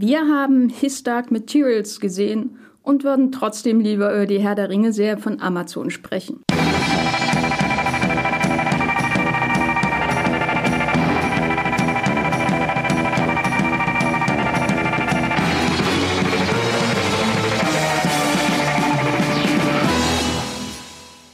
[0.00, 5.18] Wir haben His Dark Materials gesehen und würden trotzdem lieber über die Herr der Ringe-Serie
[5.18, 6.44] von Amazon sprechen.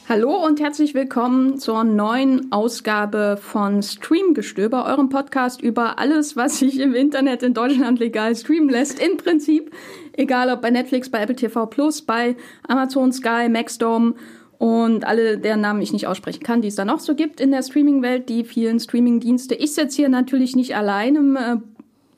[0.09, 6.79] Hallo und herzlich willkommen zur neuen Ausgabe von Streamgestöber, eurem Podcast über alles, was sich
[6.79, 9.03] im Internet in Deutschland legal streamen lässt.
[9.03, 9.73] Im Prinzip,
[10.13, 12.37] egal ob bei Netflix, bei Apple TV Plus, bei
[12.69, 14.15] Amazon Sky, Maxdome
[14.59, 17.51] und alle, deren Namen ich nicht aussprechen kann, die es da noch so gibt in
[17.51, 19.57] der Streaming-Welt, die vielen Streaming-Dienste.
[19.57, 21.57] Ich sitze hier natürlich nicht allein im äh,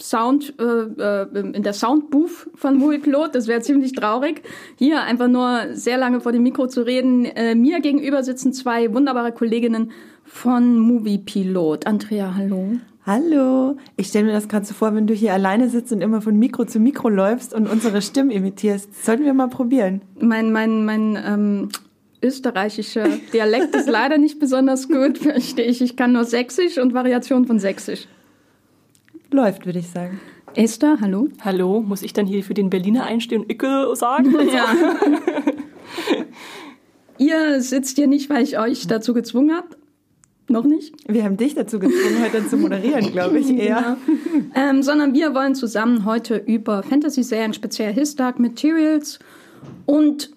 [0.01, 3.35] Sound, äh, äh, in der Soundbooth von Movie Pilot.
[3.35, 4.43] Das wäre ziemlich traurig.
[4.77, 7.25] Hier einfach nur sehr lange vor dem Mikro zu reden.
[7.25, 9.93] Äh, mir gegenüber sitzen zwei wunderbare Kolleginnen
[10.25, 11.87] von Movie Pilot.
[11.87, 12.77] Andrea, hallo.
[13.07, 13.77] Hallo.
[13.97, 16.37] Ich stelle mir das gerade so vor, wenn du hier alleine sitzt und immer von
[16.37, 19.05] Mikro zu Mikro läufst und unsere Stimmen imitierst.
[19.05, 20.03] Sollten wir mal probieren.
[20.21, 21.69] Mein, mein, mein ähm,
[22.21, 25.81] österreichischer Dialekt ist leider nicht besonders gut, verstehe ich.
[25.81, 28.09] Ich kann nur Sächsisch und Variationen von Sächsisch
[29.31, 30.21] läuft, würde ich sagen.
[30.55, 31.29] Esther, hallo.
[31.45, 34.35] Hallo, muss ich dann hier für den Berliner einstehen und Icke sagen?
[34.53, 34.67] Ja.
[37.19, 39.69] Ihr sitzt hier nicht, weil ich euch dazu gezwungen habe.
[40.49, 40.95] Noch nicht?
[41.09, 43.97] Wir haben dich dazu gezwungen, heute zu moderieren, glaube ich eher.
[44.07, 44.45] Genau.
[44.55, 49.19] Ähm, sondern wir wollen zusammen heute über Fantasy-Serien, speziell His Dark Materials
[49.87, 50.31] und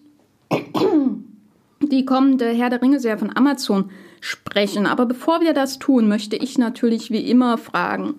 [1.82, 4.86] die kommende Herr der Ringe-Serie von Amazon sprechen.
[4.86, 8.16] Aber bevor wir das tun, möchte ich natürlich wie immer fragen,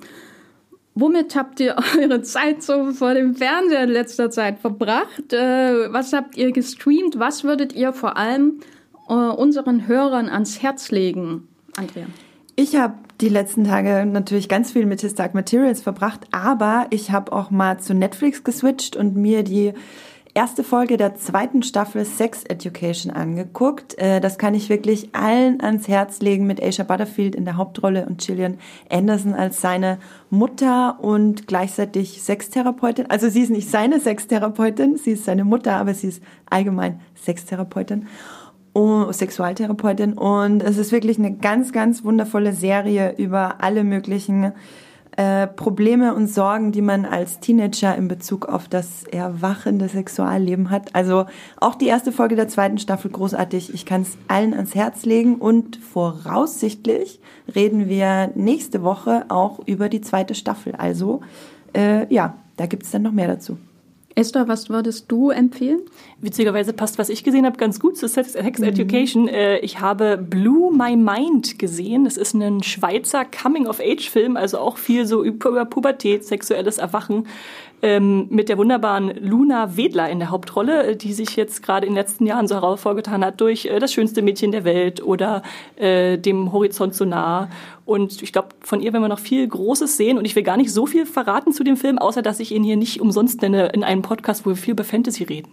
[0.95, 5.33] Womit habt ihr eure Zeit so vor dem Fernseher in letzter Zeit verbracht?
[5.33, 7.19] Äh, was habt ihr gestreamt?
[7.19, 8.61] Was würdet ihr vor allem
[9.09, 12.07] äh, unseren Hörern ans Herz legen, Andrea?
[12.57, 17.11] Ich habe die letzten Tage natürlich ganz viel mit His Dark Materials verbracht, aber ich
[17.11, 19.73] habe auch mal zu Netflix geswitcht und mir die
[20.35, 23.99] erste Folge der zweiten Staffel Sex Education angeguckt.
[23.99, 28.07] Äh, das kann ich wirklich allen ans Herz legen mit Aisha Butterfield in der Hauptrolle
[28.07, 28.59] und Gillian
[28.91, 29.99] Anderson als seine
[30.31, 33.07] Mutter und gleichzeitig Sextherapeutin.
[33.11, 38.07] Also sie ist nicht seine Sextherapeutin, sie ist seine Mutter, aber sie ist allgemein Sextherapeutin.
[38.73, 44.53] Oh, Sexualtherapeutin und es ist wirklich eine ganz, ganz wundervolle Serie über alle möglichen
[45.21, 50.95] äh, Probleme und Sorgen, die man als Teenager in Bezug auf das erwachende Sexualleben hat.
[50.95, 51.27] Also
[51.59, 53.75] auch die erste Folge der zweiten Staffel großartig.
[53.75, 57.21] Ich kann es allen ans Herz legen und voraussichtlich
[57.55, 60.75] reden wir nächste Woche auch über die zweite Staffel.
[60.75, 61.21] Also
[61.77, 63.59] äh, ja, da gibt es dann noch mehr dazu.
[64.17, 65.81] Esther, was würdest du empfehlen?
[66.21, 68.65] Witzigerweise passt, was ich gesehen habe, ganz gut zu Sex mhm.
[68.65, 69.29] Education.
[69.29, 72.05] Äh, ich habe Blue My Mind gesehen.
[72.05, 77.27] Das ist ein Schweizer Coming-of-Age-Film, also auch viel so über Pubertät, sexuelles Erwachen
[77.83, 81.93] ähm, mit der wunderbaren Luna Wedler in der Hauptrolle, äh, die sich jetzt gerade in
[81.93, 85.43] den letzten Jahren so hervorgetan hat durch äh, Das schönste Mädchen der Welt oder
[85.77, 87.49] äh, Dem Horizont so nah.
[87.87, 90.19] Und ich glaube, von ihr werden wir noch viel Großes sehen.
[90.19, 92.63] Und ich will gar nicht so viel verraten zu dem Film, außer dass ich ihn
[92.63, 95.51] hier nicht umsonst nenne in einem Podcast, wo wir viel über Fantasy reden.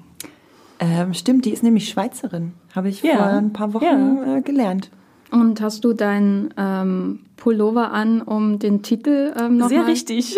[0.79, 2.53] Ähm, stimmt, die ist nämlich Schweizerin.
[2.75, 3.17] Habe ich ja.
[3.17, 4.37] vor ein paar Wochen ja.
[4.37, 4.91] äh, gelernt.
[5.31, 9.89] Und hast du deinen ähm, Pullover an, um den Titel ähm, noch Sehr mal?
[9.89, 10.37] richtig.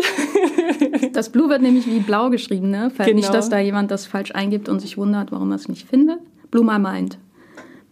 [1.13, 2.91] das Blue wird nämlich wie blau geschrieben, ne?
[2.95, 3.17] Falls genau.
[3.17, 6.19] nicht, dass da jemand das falsch eingibt und sich wundert, warum er es nicht findet.
[6.51, 7.17] Blue My Mind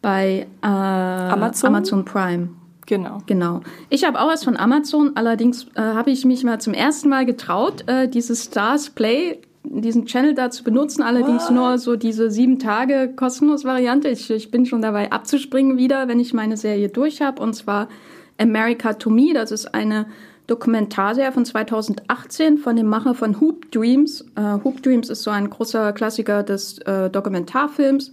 [0.01, 1.69] bei äh, Amazon?
[1.69, 2.49] Amazon Prime.
[2.85, 3.17] Genau.
[3.25, 3.61] Genau.
[3.89, 7.25] Ich habe auch was von Amazon, allerdings äh, habe ich mich mal zum ersten Mal
[7.25, 11.51] getraut, äh, dieses Stars Play diesen Channel da zu benutzen, allerdings What?
[11.51, 14.07] nur so diese sieben Tage kostenlos Variante.
[14.07, 17.41] Ich, ich bin schon dabei abzuspringen wieder, wenn ich meine Serie durch habe.
[17.41, 17.89] Und zwar
[18.37, 19.33] America to Me.
[19.33, 20.07] Das ist eine
[20.47, 24.25] Dokumentarserie von 2018 von dem Macher von Hoop Dreams.
[24.35, 28.11] Äh, Hoop Dreams ist so ein großer Klassiker des äh, Dokumentarfilms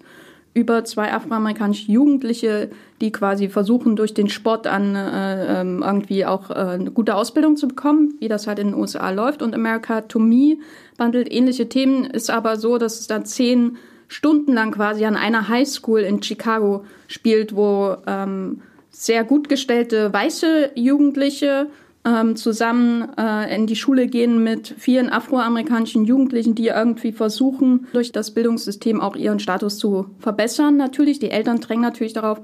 [0.54, 2.70] über zwei afroamerikanische Jugendliche,
[3.00, 7.56] die quasi versuchen, durch den Sport an äh, ähm, irgendwie auch äh, eine gute Ausbildung
[7.56, 9.42] zu bekommen, wie das halt in den USA läuft.
[9.42, 10.58] Und America to Me
[10.96, 15.48] behandelt ähnliche Themen, ist aber so, dass es da zehn Stunden lang quasi an einer
[15.48, 18.60] Highschool in Chicago spielt, wo ähm,
[18.94, 21.68] sehr gut gestellte weiße Jugendliche
[22.06, 28.12] ähm, zusammen äh, in die Schule gehen mit vielen afroamerikanischen Jugendlichen, die irgendwie versuchen, durch
[28.12, 30.76] das Bildungssystem auch ihren Status zu verbessern.
[30.76, 32.40] Natürlich, die Eltern drängen natürlich darauf.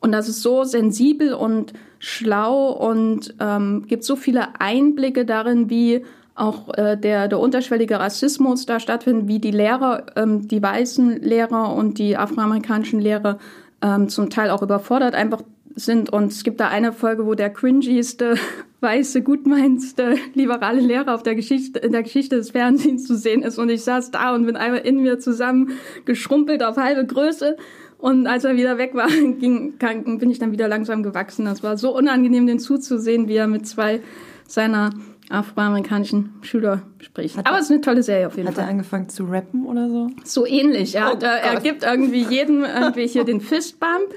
[0.00, 6.04] Und das ist so sensibel und schlau und ähm, gibt so viele Einblicke darin, wie
[6.34, 11.74] auch äh, der, der unterschwellige Rassismus da stattfindet, wie die Lehrer, ähm, die weißen Lehrer
[11.74, 13.38] und die afroamerikanischen Lehrer
[13.80, 15.42] ähm, zum Teil auch überfordert einfach
[15.74, 16.12] sind.
[16.12, 18.36] Und es gibt da eine Folge, wo der cringieste
[18.80, 23.58] weiße, gutmeinste, liberale Lehrer auf der Geschichte, in der Geschichte des Fernsehens zu sehen ist.
[23.58, 25.72] Und ich saß da und bin einmal in mir zusammen
[26.04, 27.56] geschrumpelt auf halbe Größe.
[27.98, 29.08] Und als er wieder weg war,
[29.40, 31.46] ging, bin ich dann wieder langsam gewachsen.
[31.46, 34.00] Das war so unangenehm, den zuzusehen, wie er mit zwei
[34.46, 34.90] seiner
[35.30, 37.38] afroamerikanischen Schüler spricht.
[37.38, 38.64] Hat Aber es ist eine tolle Serie auf jeden hat Fall.
[38.64, 40.10] Hat er angefangen zu rappen oder so?
[40.22, 40.96] So ähnlich.
[40.96, 44.10] Er, oh, er gibt irgendwie jedem irgendwie hier den Fistbump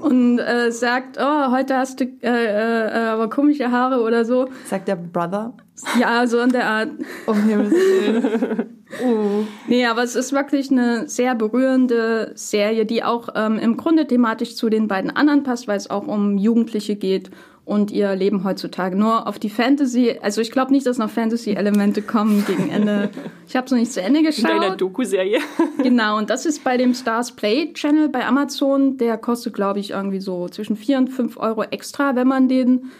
[0.00, 4.48] und äh, sagt, oh, heute hast du äh, äh, aber komische Haare oder so.
[4.66, 5.54] Sagt der Brother?
[5.98, 6.90] Ja, so in der Art.
[7.26, 8.84] Um Himmels Willen.
[9.04, 9.44] uh.
[9.66, 14.56] Nee, aber es ist wirklich eine sehr berührende Serie, die auch ähm, im Grunde thematisch
[14.56, 17.30] zu den beiden anderen passt, weil es auch um Jugendliche geht
[17.70, 18.96] und ihr Leben heutzutage.
[18.96, 23.10] Nur auf die Fantasy, also ich glaube nicht, dass noch Fantasy-Elemente kommen gegen Ende.
[23.46, 24.50] Ich habe es noch nicht zu Ende geschaut.
[24.50, 25.38] In deiner Doku-Serie.
[25.80, 28.96] genau, und das ist bei dem Stars Play Channel bei Amazon.
[28.96, 32.90] Der kostet, glaube ich, irgendwie so zwischen 4 und 5 Euro extra, wenn man den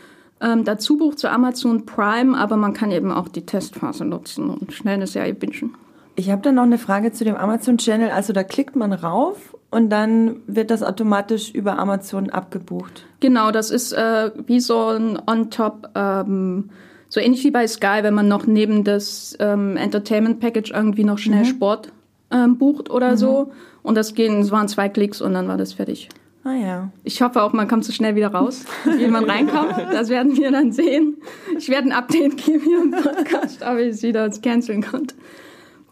[0.40, 2.38] ähm, dazu bucht zu Amazon Prime.
[2.38, 5.74] Aber man kann eben auch die Testphase nutzen und schnell eine Serie bingen.
[6.20, 8.10] Ich habe dann noch eine Frage zu dem Amazon Channel.
[8.10, 13.06] Also da klickt man rauf und dann wird das automatisch über Amazon abgebucht.
[13.20, 16.68] Genau, das ist äh, wie so ein On-Top, ähm,
[17.08, 21.16] so ähnlich wie bei Sky, wenn man noch neben das ähm, Entertainment Package irgendwie noch
[21.16, 21.48] schnell mhm.
[21.48, 21.90] Sport
[22.30, 23.16] ähm, bucht oder mhm.
[23.16, 23.52] so.
[23.82, 26.10] Und das gehen, es waren zwei Klicks und dann war das fertig.
[26.44, 26.90] Ah ja.
[27.02, 29.72] Ich hoffe auch, man kommt so schnell wieder raus, wie man reinkommt.
[29.90, 31.16] Das werden wir dann sehen.
[31.56, 35.14] Ich werde ein Update geben hier im Podcast, ob ich es wieder canceln konnte.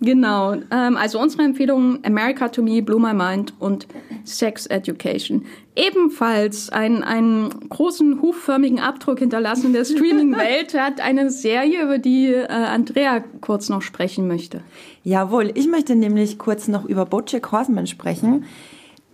[0.01, 0.55] Genau.
[0.71, 3.89] Ähm, also unsere Empfehlungen America to Me, Blew My Mind und
[4.25, 5.45] Sex Education.
[5.75, 12.27] Ebenfalls einen, einen großen hufförmigen Abdruck hinterlassen in der Streaming-Welt hat eine Serie, über die
[12.27, 14.63] äh, Andrea kurz noch sprechen möchte.
[15.03, 18.45] Jawohl, ich möchte nämlich kurz noch über Bojack Horseman sprechen.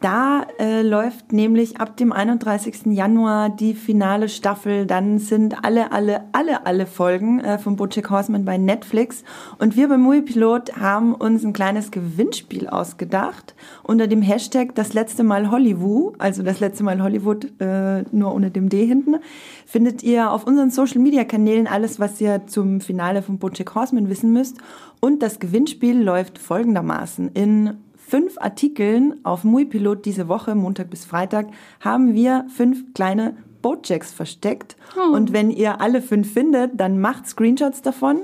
[0.04, 2.92] Da äh, läuft nämlich ab dem 31.
[2.92, 4.84] Januar die finale Staffel.
[4.84, 9.24] Dann sind alle, alle, alle, alle Folgen äh, von Bojack Horseman bei Netflix.
[9.58, 14.92] Und wir beim Movie Pilot haben uns ein kleines Gewinnspiel ausgedacht unter dem Hashtag das
[14.92, 19.16] letzte Mal Hollywood, also das letzte Mal Hollywood äh, nur ohne dem D hinten.
[19.64, 24.10] Findet ihr auf unseren Social Media Kanälen alles, was ihr zum Finale von Bojack Horseman
[24.10, 24.58] wissen müsst.
[25.00, 27.78] Und das Gewinnspiel läuft folgendermaßen in
[28.14, 31.48] fünf Artikeln auf Muipilot diese Woche, Montag bis Freitag,
[31.80, 34.76] haben wir fünf kleine Bojacks versteckt.
[34.96, 35.16] Oh.
[35.16, 38.20] Und wenn ihr alle fünf findet, dann macht Screenshots davon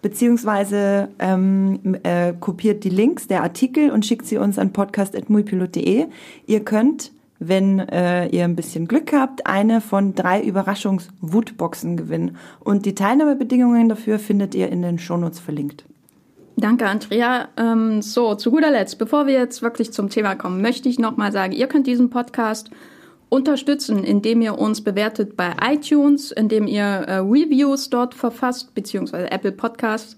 [0.00, 6.06] beziehungsweise ähm, äh, kopiert die Links der Artikel und schickt sie uns an podcast.muipilot.de.
[6.46, 12.38] Ihr könnt, wenn äh, ihr ein bisschen Glück habt, eine von drei Überraschungs-Wutboxen gewinnen.
[12.60, 15.84] Und die Teilnahmebedingungen dafür findet ihr in den Shownotes verlinkt.
[16.56, 17.48] Danke, Andrea.
[17.56, 21.32] Ähm, so, zu guter Letzt, bevor wir jetzt wirklich zum Thema kommen, möchte ich nochmal
[21.32, 22.70] sagen, ihr könnt diesen Podcast
[23.28, 29.50] unterstützen, indem ihr uns bewertet bei iTunes, indem ihr äh, Reviews dort verfasst, beziehungsweise Apple
[29.50, 30.16] Podcasts.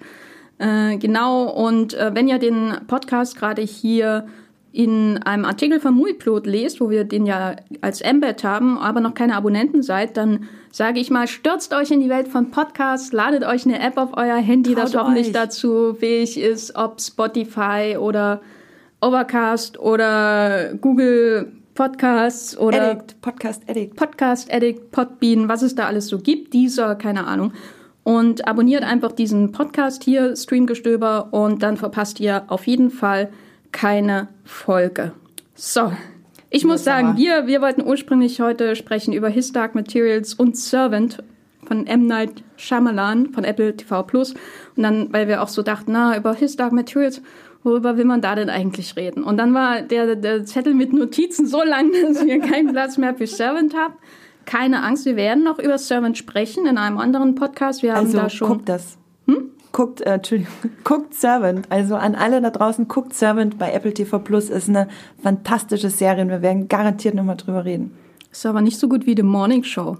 [0.58, 4.26] Äh, genau, und äh, wenn ihr den Podcast gerade hier
[4.76, 9.14] in einem Artikel von Muiplot lest, wo wir den ja als Embed haben, aber noch
[9.14, 13.42] keine Abonnenten seid, dann sage ich mal, stürzt euch in die Welt von Podcasts, ladet
[13.42, 15.32] euch eine App auf euer Handy, Traut das hoffentlich euch.
[15.32, 18.42] dazu fähig ist, ob Spotify oder
[19.00, 23.96] Overcast oder Google Podcasts oder Addict, Podcast Addict.
[23.96, 27.54] Podcast Addict, Podbean, was es da alles so gibt, dieser, keine Ahnung.
[28.02, 33.30] Und abonniert einfach diesen Podcast hier, Streamgestöber, und dann verpasst ihr auf jeden Fall
[33.76, 35.12] keine Folge.
[35.54, 35.92] So.
[36.48, 41.22] Ich muss sagen, wir, wir wollten ursprünglich heute sprechen über His Dark Materials und Servant
[41.66, 42.06] von M.
[42.06, 44.32] Night Shyamalan von Apple TV Plus.
[44.76, 47.20] Und dann, weil wir auch so dachten, na, über His Dark Materials,
[47.64, 49.22] worüber will man da denn eigentlich reden?
[49.22, 53.14] Und dann war der, der Zettel mit Notizen so lang, dass wir keinen Platz mehr
[53.14, 53.94] für Servant haben.
[54.46, 57.82] Keine Angst, wir werden noch über Servant sprechen in einem anderen Podcast.
[57.82, 58.48] Wir haben also, da schon.
[58.48, 58.96] Guck das.
[59.26, 59.50] Hm?
[59.76, 60.52] Guckt, äh, Entschuldigung,
[60.84, 61.66] guckt Servant.
[61.70, 64.48] Also an alle da draußen, guckt Servant bei Apple TV Plus.
[64.48, 64.88] Ist eine
[65.22, 67.96] fantastische Serie und wir werden garantiert nochmal drüber reden.
[68.32, 69.98] Ist aber nicht so gut wie The Morning Show.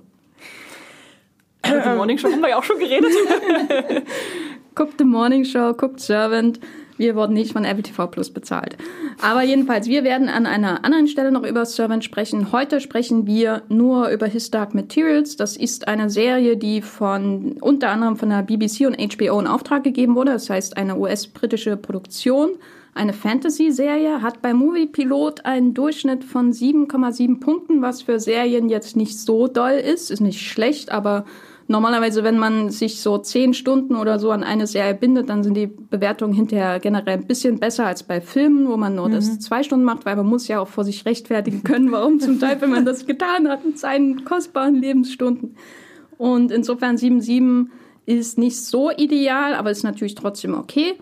[1.65, 3.11] The Morning Show haben wir ja auch schon geredet.
[4.75, 6.59] guckt The Morning Show, guckt Servant.
[6.97, 8.77] Wir wurden nicht von Apple TV Plus bezahlt.
[9.21, 12.53] Aber jedenfalls, wir werden an einer anderen Stelle noch über Servant sprechen.
[12.53, 15.37] Heute sprechen wir nur über His Dark Materials.
[15.37, 19.85] Das ist eine Serie, die von unter anderem von der BBC und HBO in Auftrag
[19.85, 20.33] gegeben wurde.
[20.33, 22.51] Das heißt, eine US-britische Produktion.
[22.95, 28.97] Eine Fantasy-Serie hat bei Movie Pilot einen Durchschnitt von 7,7 Punkten, was für Serien jetzt
[28.97, 30.11] nicht so doll ist.
[30.11, 31.27] Ist nicht schlecht, aber
[31.69, 35.55] Normalerweise, wenn man sich so zehn Stunden oder so an eine Serie bindet, dann sind
[35.55, 39.13] die Bewertungen hinterher generell ein bisschen besser als bei Filmen, wo man nur mhm.
[39.13, 42.39] das zwei Stunden macht, weil man muss ja auch vor sich rechtfertigen können, warum zum
[42.41, 45.57] Teufel man das getan hat mit seinen kostbaren Lebensstunden.
[46.19, 47.67] Und insofern 7.7
[48.07, 50.95] ist nicht so ideal, aber ist natürlich trotzdem okay.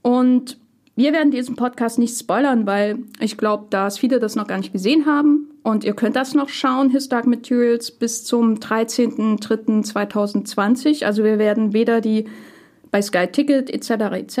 [0.00, 0.56] Und
[0.96, 4.72] wir werden diesen Podcast nicht spoilern, weil ich glaube, dass viele das noch gar nicht
[4.72, 5.48] gesehen haben.
[5.68, 11.04] Und ihr könnt das noch schauen, His Dark Materials, bis zum 13.03.2020.
[11.04, 12.24] Also wir werden weder die
[12.90, 13.90] bei Sky Ticket etc.
[14.14, 14.38] etc.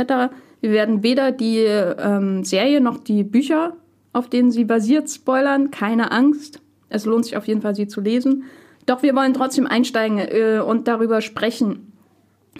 [0.62, 3.76] Wir werden weder die ähm, Serie noch die Bücher,
[4.14, 5.70] auf denen sie basiert, spoilern.
[5.70, 6.62] Keine Angst.
[6.88, 8.44] Es lohnt sich auf jeden Fall, sie zu lesen.
[8.86, 11.92] Doch wir wollen trotzdem einsteigen äh, und darüber sprechen.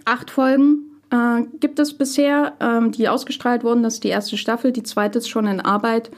[0.05, 3.83] Acht Folgen äh, gibt es bisher, ähm, die ausgestrahlt wurden.
[3.83, 6.11] Das ist die erste Staffel, die zweite ist schon in Arbeit.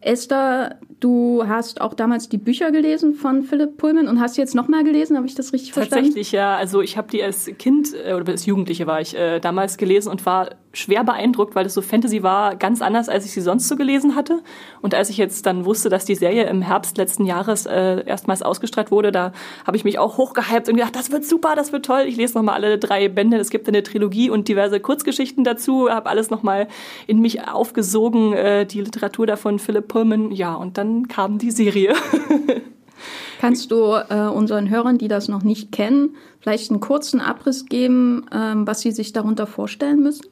[0.00, 4.84] Esther, du hast auch damals die Bücher gelesen von Philipp Pullman und hast jetzt nochmal
[4.84, 6.04] gelesen, habe ich das richtig verstanden?
[6.04, 6.56] Tatsächlich, ja.
[6.56, 10.10] Also ich habe die als Kind äh, oder als Jugendliche war ich äh, damals gelesen
[10.10, 13.66] und war schwer beeindruckt, weil es so Fantasy war, ganz anders, als ich sie sonst
[13.66, 14.40] so gelesen hatte.
[14.82, 18.42] Und als ich jetzt dann wusste, dass die Serie im Herbst letzten Jahres äh, erstmals
[18.42, 19.32] ausgestrahlt wurde, da
[19.66, 22.04] habe ich mich auch hochgehypt und gedacht, das wird super, das wird toll.
[22.06, 23.38] Ich lese nochmal alle drei Bände.
[23.38, 25.90] Es gibt eine Trilogie und diverse Kurzgeschichten dazu.
[25.90, 26.68] Habe alles nochmal
[27.08, 30.30] in mich aufgesogen, äh, die Literatur davon, Philipp Pullman.
[30.30, 31.94] Ja, und dann kam die Serie.
[33.40, 38.26] Kannst du äh, unseren Hörern, die das noch nicht kennen, vielleicht einen kurzen Abriss geben,
[38.32, 40.26] ähm, was sie sich darunter vorstellen müssen?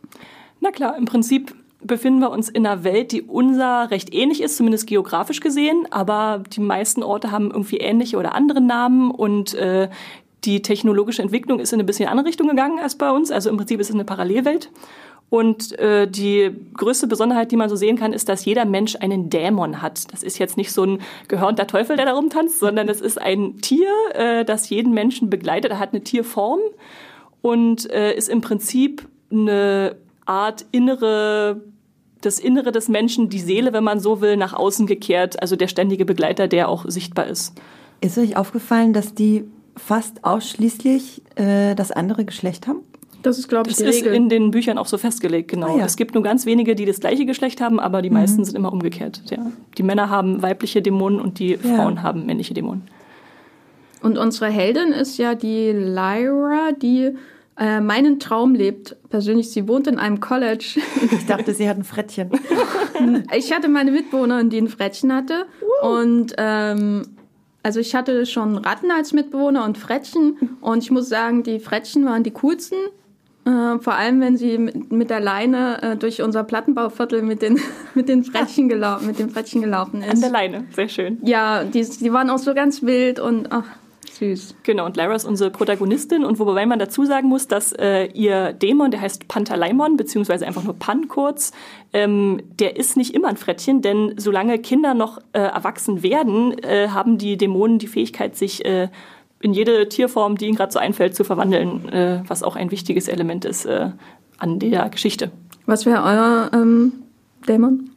[0.60, 4.56] Na klar, im Prinzip befinden wir uns in einer Welt, die unser recht ähnlich ist,
[4.56, 9.88] zumindest geografisch gesehen, aber die meisten Orte haben irgendwie ähnliche oder andere Namen und äh,
[10.44, 13.30] die technologische Entwicklung ist in eine bisschen andere Richtung gegangen als bei uns.
[13.30, 14.70] Also im Prinzip ist es eine Parallelwelt.
[15.30, 19.28] Und äh, die größte Besonderheit, die man so sehen kann, ist, dass jeder Mensch einen
[19.28, 20.10] Dämon hat.
[20.12, 23.58] Das ist jetzt nicht so ein gehörnter Teufel, der da rumtanzt, sondern es ist ein
[23.60, 25.72] Tier, äh, das jeden Menschen begleitet.
[25.72, 26.60] Er hat eine Tierform
[27.42, 31.60] und äh, ist im Prinzip eine Art innere
[32.20, 35.68] das Innere des Menschen, die Seele, wenn man so will, nach außen gekehrt, also der
[35.68, 37.54] ständige Begleiter, der auch sichtbar ist.
[38.00, 39.44] Ist euch aufgefallen, dass die
[39.76, 42.80] fast ausschließlich äh, das andere Geschlecht haben?
[43.22, 44.14] Das ist, glaube ich, das die ist Regel.
[44.14, 45.74] in den Büchern auch so festgelegt, genau.
[45.74, 45.84] Ah, ja.
[45.84, 48.16] Es gibt nur ganz wenige, die das gleiche Geschlecht haben, aber die mhm.
[48.16, 49.22] meisten sind immer umgekehrt.
[49.30, 49.38] Ja.
[49.76, 51.58] Die Männer haben weibliche Dämonen und die ja.
[51.58, 52.82] Frauen haben männliche Dämonen.
[54.02, 57.16] Und unsere Heldin ist ja die Lyra, die
[57.58, 58.96] äh, meinen Traum lebt.
[59.10, 60.80] Persönlich, sie wohnt in einem College.
[61.10, 62.30] Ich dachte, sie hat ein Frettchen.
[63.36, 65.46] ich hatte meine Mitbewohnerin, die ein Frettchen hatte.
[65.82, 65.88] Uh.
[65.88, 67.02] Und ähm,
[67.62, 70.36] also ich hatte schon Ratten als Mitbewohner und Frettchen.
[70.60, 72.78] Und ich muss sagen, die Frettchen waren die coolsten.
[73.48, 77.58] Äh, vor allem, wenn sie mit, mit der Leine äh, durch unser Plattenbauviertel mit den,
[77.94, 80.10] mit, den Frettchen mit den Frettchen gelaufen ist.
[80.10, 81.18] An der Leine, sehr schön.
[81.22, 83.64] Ja, die, die waren auch so ganz wild und ach,
[84.18, 84.56] Süß.
[84.64, 88.52] Genau, und Lara ist unsere Protagonistin und wobei man dazu sagen muss, dass äh, ihr
[88.52, 91.52] Dämon, der heißt Pantaleimon, beziehungsweise einfach nur Pan kurz,
[91.92, 96.88] ähm, der ist nicht immer ein Frettchen, denn solange Kinder noch äh, erwachsen werden, äh,
[96.88, 98.88] haben die Dämonen die Fähigkeit, sich äh,
[99.40, 103.08] in jede Tierform, die ihnen gerade so einfällt, zu verwandeln, äh, was auch ein wichtiges
[103.08, 103.90] Element ist äh,
[104.38, 105.30] an der Geschichte.
[105.66, 106.92] Was wäre euer ähm,
[107.46, 107.90] Dämon?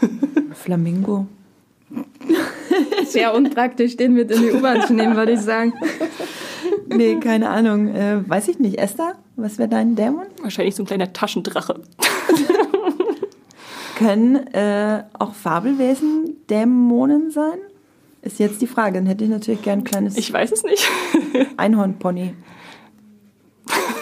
[0.52, 1.26] Flamingo.
[3.06, 5.72] Sehr unpraktisch, den mit in die U-Bahn zu nehmen, würde ich sagen.
[6.88, 7.88] Nee, keine Ahnung.
[7.94, 8.78] Äh, weiß ich nicht.
[8.78, 10.26] Esther, was wäre dein Dämon?
[10.42, 11.80] Wahrscheinlich so ein kleiner Taschendrache.
[13.98, 17.58] Können äh, auch Fabelwesen Dämonen sein?
[18.28, 18.98] Ist jetzt die Frage.
[18.98, 20.18] Dann hätte ich natürlich gern ein kleines.
[20.18, 20.86] Ich weiß es nicht.
[21.56, 22.34] Einhornpony.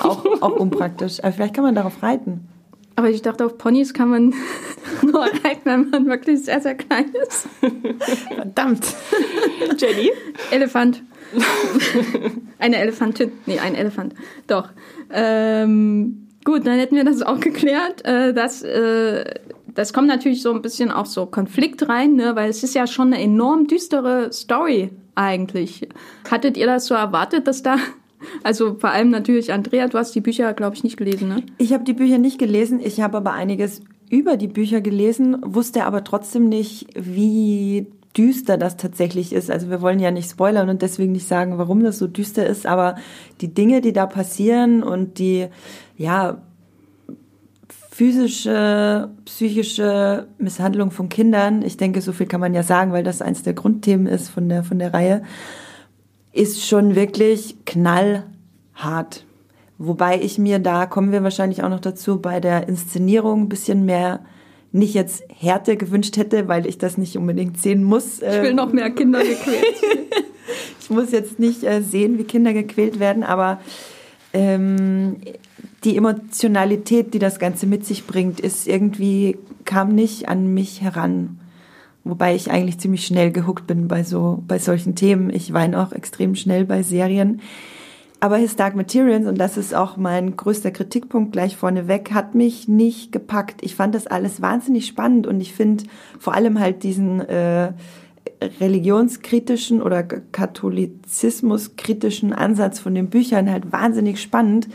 [0.02, 1.22] Auch, auch unpraktisch.
[1.22, 2.48] Aber vielleicht kann man darauf reiten.
[2.96, 4.34] Aber ich dachte, auf Ponys kann man
[5.02, 7.46] nur reiten, wenn man wirklich sehr, sehr klein ist.
[8.34, 8.96] Verdammt.
[9.78, 10.10] Jenny?
[10.50, 11.04] Elefant.
[12.58, 13.30] Eine Elefantin.
[13.46, 14.12] Nee, ein Elefant.
[14.48, 14.70] Doch.
[15.12, 18.04] Ähm, gut, dann hätten wir das auch geklärt.
[18.04, 19.24] Äh, dass, äh,
[19.76, 22.34] das kommt natürlich so ein bisschen auch so Konflikt rein, ne?
[22.34, 25.88] weil es ist ja schon eine enorm düstere Story eigentlich.
[26.28, 27.76] Hattet ihr das so erwartet, dass da
[28.42, 31.42] also vor allem natürlich Andrea, du hast die Bücher, glaube ich, nicht gelesen, ne?
[31.58, 35.84] Ich habe die Bücher nicht gelesen, ich habe aber einiges über die Bücher gelesen, wusste
[35.84, 39.50] aber trotzdem nicht, wie düster das tatsächlich ist.
[39.50, 42.66] Also wir wollen ja nicht spoilern und deswegen nicht sagen, warum das so düster ist,
[42.66, 42.96] aber
[43.40, 45.48] die Dinge, die da passieren und die,
[45.96, 46.42] ja,
[47.96, 53.22] physische, psychische Misshandlung von Kindern, ich denke, so viel kann man ja sagen, weil das
[53.22, 55.22] eins der Grundthemen ist von der, von der Reihe,
[56.30, 59.24] ist schon wirklich knallhart.
[59.78, 63.86] Wobei ich mir, da kommen wir wahrscheinlich auch noch dazu, bei der Inszenierung ein bisschen
[63.86, 64.20] mehr
[64.72, 68.20] nicht jetzt Härte gewünscht hätte, weil ich das nicht unbedingt sehen muss.
[68.20, 69.74] Ich will noch mehr Kinder gequält.
[70.80, 73.58] ich muss jetzt nicht äh, sehen, wie Kinder gequält werden, aber
[74.34, 75.16] ähm,
[75.86, 81.38] die Emotionalität, die das Ganze mit sich bringt, ist irgendwie, kam nicht an mich heran.
[82.02, 85.28] wobei ich eigentlich ziemlich schnell gehuckt bin bei so, bei solchen Themen.
[85.30, 87.40] Ich weine auch extrem schnell bei Serien.
[88.20, 92.68] Aber His Dark Materials, und das ist auch mein größter Kritikpunkt gleich vorneweg, hat mich
[92.68, 93.62] nicht gepackt.
[93.62, 95.84] Ich fand das alles wahnsinnig spannend und ich finde
[96.18, 97.72] vor allem halt diesen äh,
[98.60, 104.68] religionskritischen oder katholizismuskritischen Ansatz von den Büchern halt wahnsinnig spannend.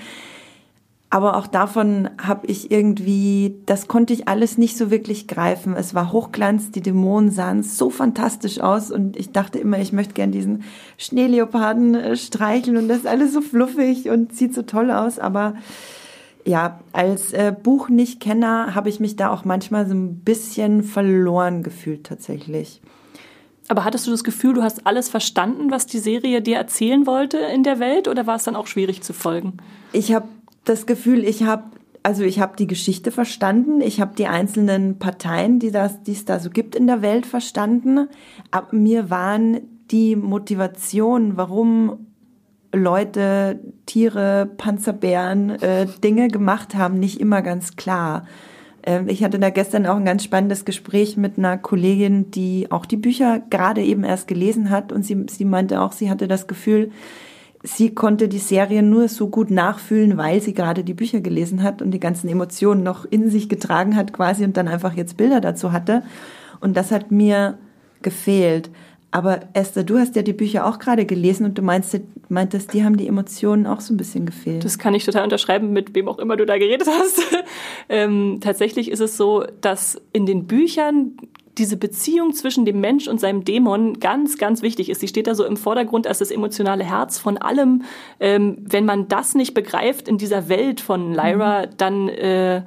[1.13, 5.75] Aber auch davon habe ich irgendwie, das konnte ich alles nicht so wirklich greifen.
[5.75, 10.13] Es war Hochglanz, die Dämonen sahen so fantastisch aus und ich dachte immer, ich möchte
[10.13, 10.63] gern diesen
[10.97, 15.19] Schneeleoparden äh, streicheln und das ist alles so fluffig und sieht so toll aus.
[15.19, 15.55] Aber
[16.45, 22.05] ja, als äh, Buchnichtkenner habe ich mich da auch manchmal so ein bisschen verloren gefühlt
[22.05, 22.81] tatsächlich.
[23.67, 27.37] Aber hattest du das Gefühl, du hast alles verstanden, was die Serie dir erzählen wollte
[27.37, 29.57] in der Welt, oder war es dann auch schwierig zu folgen?
[29.91, 30.27] Ich habe
[30.65, 31.63] das Gefühl, ich habe
[32.03, 36.25] also ich habe die Geschichte verstanden, ich habe die einzelnen Parteien, die das, die es
[36.25, 38.07] da so gibt in der Welt verstanden.
[38.49, 42.07] Aber mir waren die Motivationen, warum
[42.73, 48.25] Leute, Tiere, Panzerbären äh, Dinge gemacht haben, nicht immer ganz klar.
[48.83, 52.85] Ähm, ich hatte da gestern auch ein ganz spannendes Gespräch mit einer Kollegin, die auch
[52.85, 56.47] die Bücher gerade eben erst gelesen hat und sie, sie meinte auch, sie hatte das
[56.47, 56.91] Gefühl,
[57.63, 61.81] sie konnte die Serie nur so gut nachfühlen, weil sie gerade die Bücher gelesen hat
[61.81, 65.41] und die ganzen Emotionen noch in sich getragen hat quasi und dann einfach jetzt Bilder
[65.41, 66.03] dazu hatte.
[66.59, 67.57] Und das hat mir
[68.01, 68.69] gefehlt.
[69.13, 71.99] Aber Esther, du hast ja die Bücher auch gerade gelesen und du meinst,
[72.29, 74.63] meintest, die haben die Emotionen auch so ein bisschen gefehlt.
[74.63, 77.21] Das kann ich total unterschreiben, mit wem auch immer du da geredet hast.
[77.89, 81.17] ähm, tatsächlich ist es so, dass in den Büchern
[81.61, 84.99] diese Beziehung zwischen dem Mensch und seinem Dämon ganz, ganz wichtig ist.
[84.99, 87.83] Sie steht da so im Vordergrund als das emotionale Herz von allem.
[88.19, 91.69] Ähm, wenn man das nicht begreift in dieser Welt von Lyra, mhm.
[91.77, 92.63] dann äh,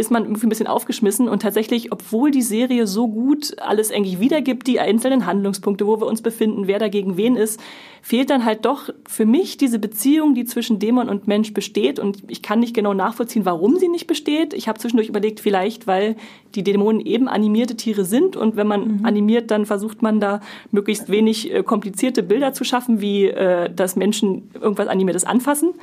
[0.00, 4.18] ist man irgendwie ein bisschen aufgeschmissen und tatsächlich, obwohl die Serie so gut alles eigentlich
[4.18, 7.60] wiedergibt, die einzelnen Handlungspunkte, wo wir uns befinden, wer dagegen wen ist,
[8.02, 11.98] fehlt dann halt doch für mich diese Beziehung, die zwischen Dämon und Mensch besteht.
[11.98, 14.54] Und ich kann nicht genau nachvollziehen, warum sie nicht besteht.
[14.54, 16.16] Ich habe zwischendurch überlegt, vielleicht, weil
[16.54, 18.36] die Dämonen eben animierte Tiere sind.
[18.36, 19.04] Und wenn man mhm.
[19.04, 23.96] animiert, dann versucht man da möglichst wenig äh, komplizierte Bilder zu schaffen, wie äh, dass
[23.96, 25.74] Menschen irgendwas Animiertes anfassen.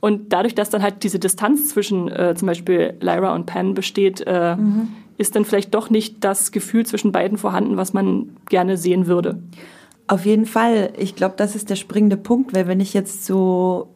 [0.00, 4.22] Und dadurch, dass dann halt diese Distanz zwischen äh, zum Beispiel Lyra und Pan besteht,
[4.26, 4.88] äh, mhm.
[5.18, 9.38] ist dann vielleicht doch nicht das Gefühl zwischen beiden vorhanden, was man gerne sehen würde.
[10.06, 10.92] Auf jeden Fall.
[10.98, 13.88] Ich glaube, das ist der springende Punkt, weil wenn ich jetzt so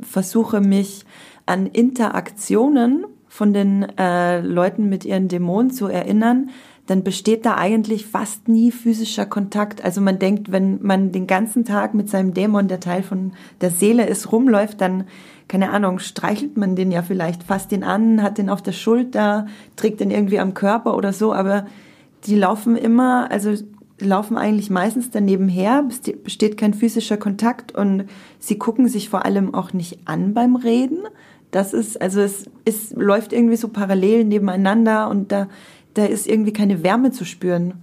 [0.00, 1.04] versuche, mich
[1.44, 6.50] an Interaktionen von den äh, Leuten mit ihren Dämonen zu erinnern,
[6.88, 9.84] dann besteht da eigentlich fast nie physischer Kontakt.
[9.84, 13.70] Also man denkt, wenn man den ganzen Tag mit seinem Dämon, der Teil von der
[13.70, 15.04] Seele ist, rumläuft, dann,
[15.48, 19.46] keine Ahnung, streichelt man den ja vielleicht, fasst den an, hat den auf der Schulter,
[19.76, 21.66] trägt den irgendwie am Körper oder so, aber
[22.26, 23.54] die laufen immer, also
[24.00, 25.88] laufen eigentlich meistens daneben her,
[26.22, 28.04] besteht kein physischer Kontakt und
[28.38, 31.00] sie gucken sich vor allem auch nicht an beim Reden.
[31.50, 35.48] Das ist, also es, es läuft irgendwie so parallel nebeneinander und da,
[35.94, 37.74] da ist irgendwie keine Wärme zu spüren.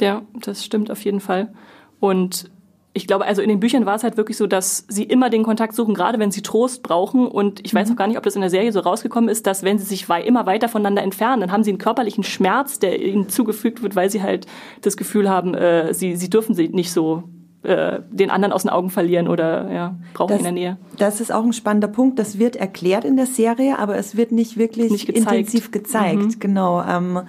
[0.00, 1.52] Ja, das stimmt auf jeden Fall.
[2.00, 2.50] Und
[2.94, 5.44] ich glaube, also in den Büchern war es halt wirklich so, dass sie immer den
[5.44, 7.26] Kontakt suchen, gerade wenn sie Trost brauchen.
[7.26, 7.94] Und ich weiß mhm.
[7.94, 10.08] auch gar nicht, ob das in der Serie so rausgekommen ist, dass wenn sie sich
[10.08, 14.10] immer weiter voneinander entfernen, dann haben sie einen körperlichen Schmerz, der ihnen zugefügt wird, weil
[14.10, 14.46] sie halt
[14.82, 17.22] das Gefühl haben, äh, sie, sie dürfen sie nicht so
[17.62, 20.76] äh, den anderen aus den Augen verlieren oder ja, brauchen das, in der Nähe.
[20.98, 22.18] Das ist auch ein spannender Punkt.
[22.18, 25.30] Das wird erklärt in der Serie, aber es wird nicht wirklich nicht gezeigt.
[25.30, 26.20] intensiv gezeigt.
[26.20, 26.40] Mhm.
[26.40, 26.82] Genau.
[26.82, 27.20] Ähm,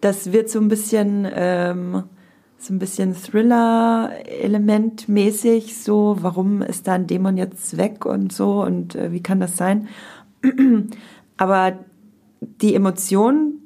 [0.00, 1.28] das wird so ein bisschen...
[1.30, 2.04] Ähm,
[2.60, 8.62] so ein bisschen Thriller-Element mäßig, so, warum ist da ein Dämon jetzt weg und so
[8.62, 9.88] und äh, wie kann das sein?
[11.36, 11.78] Aber
[12.40, 13.60] die Emotionen,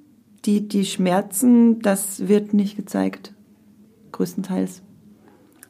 [0.45, 3.33] die, die Schmerzen, das wird nicht gezeigt,
[4.13, 4.83] größtenteils.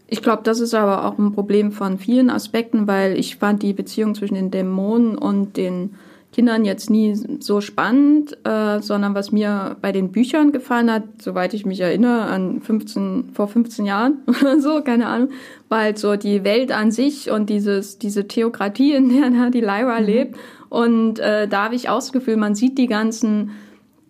[0.07, 3.73] Ich glaube, das ist aber auch ein Problem von vielen Aspekten, weil ich fand die
[3.73, 5.95] Beziehung zwischen den Dämonen und den
[6.35, 11.55] Kindern jetzt nie so spannend, äh, sondern was mir bei den Büchern gefallen hat, soweit
[11.55, 15.29] ich mich erinnere, an 15, vor 15 Jahren oder so, keine Ahnung,
[15.69, 20.01] war halt so die Welt an sich und dieses, diese Theokratie, in der die Lyra
[20.01, 20.07] mhm.
[20.07, 20.37] lebt.
[20.71, 23.53] Und äh, da habe ich auch das Gefühl, man sieht die ganzen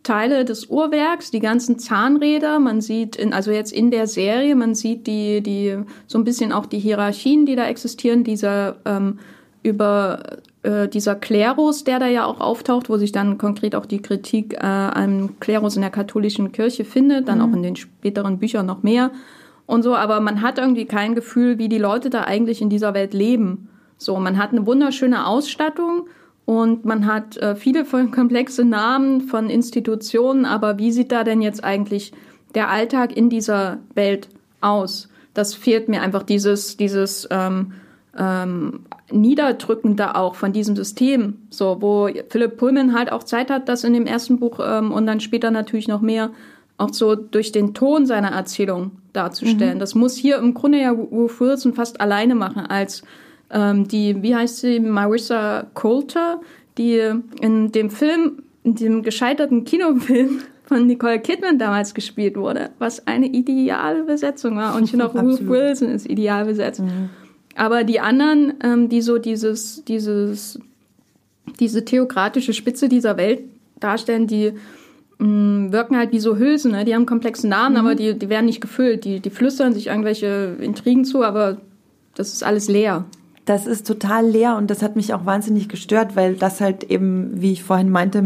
[0.03, 4.75] Teile des Uhrwerks, die ganzen Zahnräder, man sieht in, also jetzt in der Serie, man
[4.75, 9.19] sieht die, die, so ein bisschen auch die Hierarchien, die da existieren, dieser ähm,
[9.63, 10.23] über
[10.64, 14.55] äh, dieser Klerus, der da ja auch auftaucht, wo sich dann konkret auch die Kritik
[14.55, 17.44] äh, am Klerus in der katholischen Kirche findet, dann mhm.
[17.44, 19.11] auch in den späteren Büchern noch mehr
[19.66, 22.94] und so, aber man hat irgendwie kein Gefühl, wie die Leute da eigentlich in dieser
[22.94, 23.68] Welt leben.
[23.96, 26.07] So, man hat eine wunderschöne Ausstattung
[26.44, 31.64] und man hat äh, viele komplexe Namen von Institutionen, aber wie sieht da denn jetzt
[31.64, 32.12] eigentlich
[32.55, 34.29] der Alltag in dieser Welt
[34.61, 35.09] aus.
[35.33, 37.72] Das fehlt mir einfach dieses, dieses ähm,
[38.16, 38.81] ähm,
[39.14, 43.92] Niederdrückende auch von diesem System, so wo Philipp Pullman halt auch Zeit hat, das in
[43.94, 46.31] dem ersten Buch ähm, und dann später natürlich noch mehr
[46.77, 49.77] auch so durch den Ton seiner Erzählung darzustellen.
[49.77, 49.81] Mhm.
[49.81, 53.03] Das muss hier im Grunde ja Ruth Wilson fast alleine machen als
[53.50, 56.40] ähm, die, wie heißt sie, Marissa Coulter,
[56.77, 57.00] die
[57.40, 63.27] in dem Film, in dem gescheiterten Kinofilm von Nicole Kidman damals gespielt wurde, was eine
[63.27, 64.74] ideale Besetzung war.
[64.74, 66.81] Und ich finde auch Ruth Wilson ist ideal besetzt.
[66.81, 67.11] Mhm.
[67.55, 70.59] Aber die anderen, ähm, die so dieses, dieses,
[71.61, 73.40] diese theokratische Spitze dieser Welt
[73.81, 74.53] darstellen, die
[75.19, 76.73] mh, mm, wirken halt wie so Hülsen.
[76.73, 76.85] Ne?
[76.85, 77.81] Die haben komplexe Namen, mhm.
[77.81, 79.05] aber die, die werden nicht gefüllt.
[79.05, 81.59] Die, die flüstern sich irgendwelche Intrigen zu, aber
[82.14, 83.05] das ist alles leer.
[83.45, 87.43] Das ist total leer und das hat mich auch wahnsinnig gestört, weil das halt eben,
[87.43, 88.25] wie ich vorhin meinte,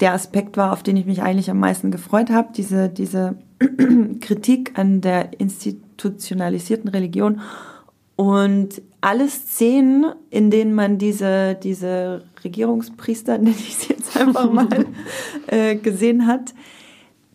[0.00, 3.36] der Aspekt war, auf den ich mich eigentlich am meisten gefreut habe, diese, diese
[4.20, 7.42] Kritik an der institutionalisierten Religion
[8.16, 14.68] und alle Szenen, in denen man diese, diese Regierungspriester, nenne ich sie jetzt einfach mal,
[15.46, 16.54] äh, gesehen hat,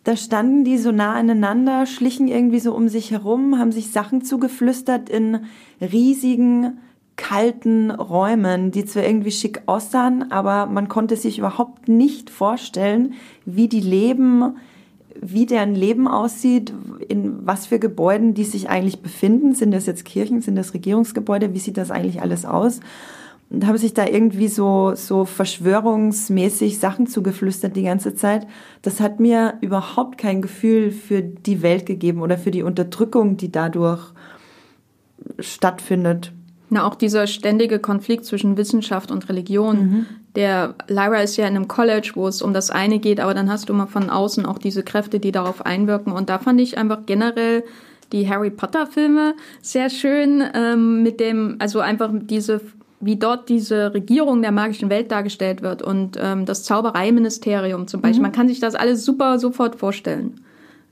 [0.03, 4.23] da standen die so nah aneinander, schlichen irgendwie so um sich herum, haben sich Sachen
[4.23, 5.41] zugeflüstert in
[5.81, 6.79] riesigen,
[7.19, 13.13] kalten Räumen, die zwar irgendwie schick aussahen, aber man konnte sich überhaupt nicht vorstellen,
[13.45, 14.55] wie die leben,
[15.21, 16.73] wie deren Leben aussieht,
[17.07, 19.53] in was für Gebäuden die sich eigentlich befinden.
[19.53, 21.53] Sind das jetzt Kirchen, sind das Regierungsgebäude?
[21.53, 22.79] Wie sieht das eigentlich alles aus?
[23.49, 28.45] Und habe sich da irgendwie so, so verschwörungsmäßig Sachen zugeflüstert die ganze Zeit.
[28.83, 33.51] Das hat mir überhaupt kein Gefühl für die Welt gegeben oder für die Unterdrückung, die
[33.51, 34.13] dadurch
[35.39, 36.31] stattfindet.
[36.69, 39.79] Na, auch dieser ständige Konflikt zwischen Wissenschaft und Religion.
[39.79, 40.05] Mhm.
[40.35, 43.51] Der Lyra ist ja in einem College, wo es um das eine geht, aber dann
[43.51, 46.13] hast du mal von außen auch diese Kräfte, die darauf einwirken.
[46.13, 47.63] Und da fand ich einfach generell
[48.11, 52.61] die Harry Potter Filme sehr schön ähm, mit dem, also einfach diese,
[52.99, 58.19] wie dort diese Regierung der magischen Welt dargestellt wird und ähm, das Zaubereiministerium zum Beispiel.
[58.19, 58.23] Mhm.
[58.23, 60.41] Man kann sich das alles super sofort vorstellen.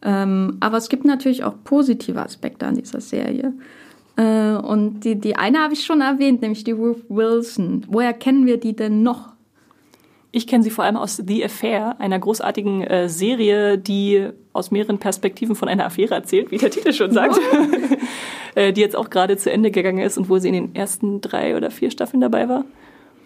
[0.04, 3.54] Ähm, aber es gibt natürlich auch positive Aspekte an dieser Serie.
[4.18, 7.86] Äh, und die, die eine habe ich schon erwähnt, nämlich die Ruth Wilson.
[7.88, 9.34] Woher kennen wir die denn noch?
[10.32, 14.98] Ich kenne sie vor allem aus The Affair, einer großartigen äh, Serie, die aus mehreren
[14.98, 17.40] Perspektiven von einer Affäre erzählt, wie der Titel schon sagt,
[18.56, 21.22] äh, die jetzt auch gerade zu Ende gegangen ist und wo sie in den ersten
[21.22, 22.66] drei oder vier Staffeln dabei war.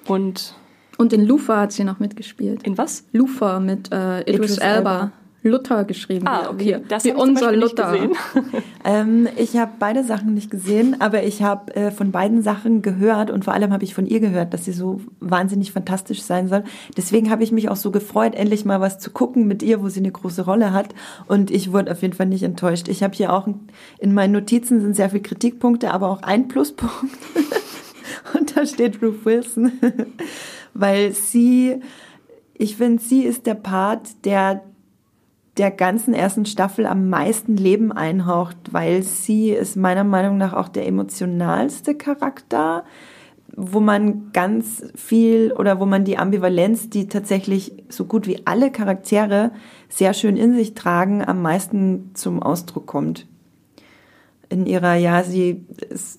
[0.07, 0.55] Und
[0.97, 2.61] und in Lufa hat sie noch mitgespielt.
[2.63, 3.07] In was?
[3.11, 4.75] Lufa mit äh, Idris, Idris Elba.
[4.75, 5.11] Elba.
[5.43, 6.27] Luther geschrieben.
[6.27, 6.77] Ah, okay.
[6.81, 7.97] Wie, das wie unser Luther.
[8.85, 13.31] ähm, ich habe beide Sachen nicht gesehen, aber ich habe äh, von beiden Sachen gehört
[13.31, 16.63] und vor allem habe ich von ihr gehört, dass sie so wahnsinnig fantastisch sein soll.
[16.95, 19.89] Deswegen habe ich mich auch so gefreut, endlich mal was zu gucken mit ihr, wo
[19.89, 20.93] sie eine große Rolle hat.
[21.27, 22.87] Und ich wurde auf jeden Fall nicht enttäuscht.
[22.87, 23.47] Ich habe hier auch
[23.97, 26.93] in meinen Notizen sind sehr viele Kritikpunkte, aber auch ein Pluspunkt.
[28.37, 29.71] und da steht Ruth Wilson,
[30.75, 31.81] weil sie
[32.61, 34.61] ich finde, sie ist der Part, der
[35.57, 40.69] der ganzen ersten Staffel am meisten Leben einhaucht, weil sie ist meiner Meinung nach auch
[40.69, 42.85] der emotionalste Charakter,
[43.55, 48.71] wo man ganz viel oder wo man die Ambivalenz, die tatsächlich so gut wie alle
[48.71, 49.51] Charaktere
[49.89, 53.27] sehr schön in sich tragen, am meisten zum Ausdruck kommt.
[54.47, 55.65] In ihrer, ja, sie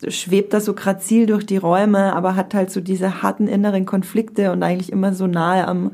[0.09, 4.53] schwebt da so grazil durch die Räume, aber hat halt so diese harten inneren Konflikte
[4.53, 5.93] und eigentlich immer so nahe am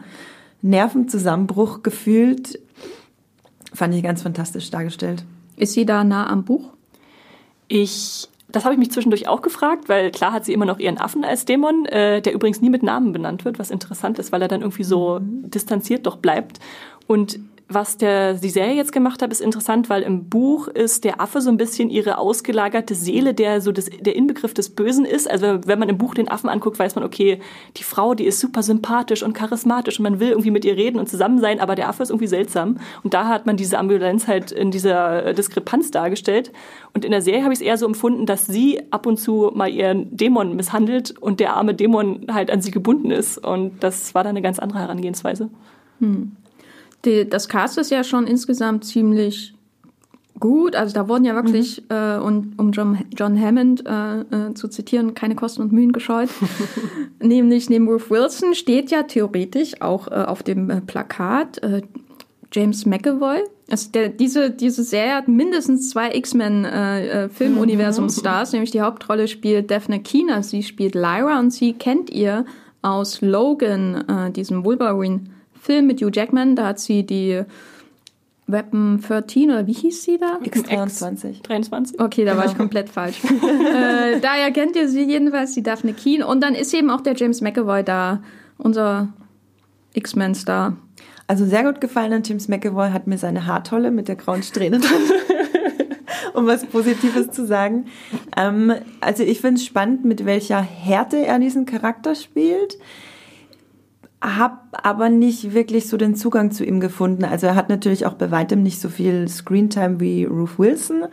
[0.62, 2.58] Nervenzusammenbruch gefühlt
[3.72, 5.24] Fand ich ganz fantastisch dargestellt.
[5.56, 6.72] Ist sie da nah am Buch?
[7.66, 10.98] Ich, das habe ich mich zwischendurch auch gefragt, weil klar hat sie immer noch ihren
[10.98, 14.40] Affen als Dämon, äh, der übrigens nie mit Namen benannt wird, was interessant ist, weil
[14.40, 15.50] er dann irgendwie so mhm.
[15.50, 16.60] distanziert doch bleibt.
[17.06, 21.20] Und was der, die Serie jetzt gemacht hat, ist interessant, weil im Buch ist der
[21.20, 25.30] Affe so ein bisschen ihre ausgelagerte Seele, der so das, der Inbegriff des Bösen ist.
[25.30, 27.40] Also wenn man im Buch den Affen anguckt, weiß man, okay,
[27.76, 30.98] die Frau, die ist super sympathisch und charismatisch und man will irgendwie mit ihr reden
[30.98, 32.78] und zusammen sein, aber der Affe ist irgendwie seltsam.
[33.02, 36.52] Und da hat man diese Ambulanz halt in dieser Diskrepanz dargestellt.
[36.94, 39.50] Und in der Serie habe ich es eher so empfunden, dass sie ab und zu
[39.54, 43.36] mal ihren Dämon misshandelt und der arme Dämon halt an sie gebunden ist.
[43.36, 45.50] Und das war dann eine ganz andere Herangehensweise.
[46.00, 46.32] Hm
[47.04, 49.54] die, das Cast ist ja schon insgesamt ziemlich
[50.40, 50.74] gut.
[50.76, 51.96] Also da wurden ja wirklich, mhm.
[51.96, 56.28] äh, und, um John, John Hammond äh, äh, zu zitieren, keine Kosten und Mühen gescheut.
[57.20, 61.82] Nämlich neben Ruth Wilson steht ja theoretisch auch äh, auf dem äh, Plakat äh,
[62.52, 63.40] James McAvoy.
[63.70, 68.56] Also der, diese, diese Serie hat mindestens zwei X-Men-Filmuniversum-Stars, mhm.
[68.56, 72.46] nämlich die Hauptrolle spielt Daphne Keener, sie spielt Lyra und sie kennt ihr
[72.80, 75.24] aus Logan, diesem Wolverine
[75.60, 76.56] Film mit Hugh Jackman.
[76.56, 77.42] Da hat sie die
[78.46, 80.38] Weapon 13 oder wie hieß sie da?
[80.42, 81.42] X23.
[81.42, 82.00] 23.
[82.00, 83.22] Okay, da war ich komplett falsch.
[83.24, 86.22] äh, daher kennt ihr sie jedenfalls, die Daphne Keen.
[86.22, 88.22] Und dann ist eben auch der James McAvoy da,
[88.56, 89.08] unser
[89.94, 90.76] X-Men-Star.
[91.26, 94.78] Also sehr gut gefallen an James McAvoy hat mir seine Haartolle mit der grauen Strähne
[94.78, 95.02] drin.
[96.34, 97.86] um was Positives zu sagen.
[98.36, 102.78] Ähm, also ich finde es spannend, mit welcher Härte er diesen Charakter spielt.
[104.20, 107.24] Hab aber nicht wirklich so den Zugang zu ihm gefunden.
[107.24, 111.04] Also er hat natürlich auch bei weitem nicht so viel Screentime wie Ruth Wilson.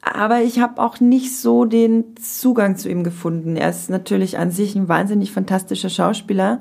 [0.00, 3.56] Aber ich habe auch nicht so den Zugang zu ihm gefunden.
[3.56, 6.60] Er ist natürlich an sich ein wahnsinnig fantastischer Schauspieler.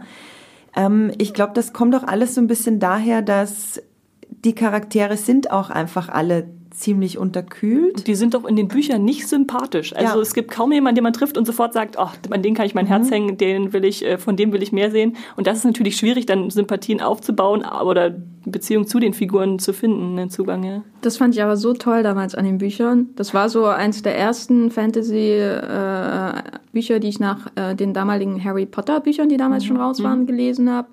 [0.76, 3.82] Ähm, ich glaube, das kommt auch alles so ein bisschen daher, dass
[4.30, 8.08] die Charaktere sind auch einfach alle ziemlich unterkühlt.
[8.08, 9.96] Die sind doch in den Büchern nicht sympathisch.
[9.96, 10.22] Also ja.
[10.22, 12.74] es gibt kaum jemanden, den man trifft und sofort sagt, ach, an den kann ich
[12.74, 12.90] mein mhm.
[12.90, 15.16] Herz hängen, den will ich, äh, von dem will ich mehr sehen.
[15.36, 20.18] Und das ist natürlich schwierig, dann Sympathien aufzubauen oder Beziehung zu den Figuren zu finden,
[20.18, 20.84] den Zugang, ja.
[21.02, 23.10] Das fand ich aber so toll damals an den Büchern.
[23.16, 28.66] Das war so eins der ersten Fantasy-Bücher, äh, die ich nach äh, den damaligen Harry
[28.66, 29.68] Potter-Büchern, die damals mhm.
[29.68, 30.28] schon raus waren, mhm.
[30.28, 30.90] gelesen habe.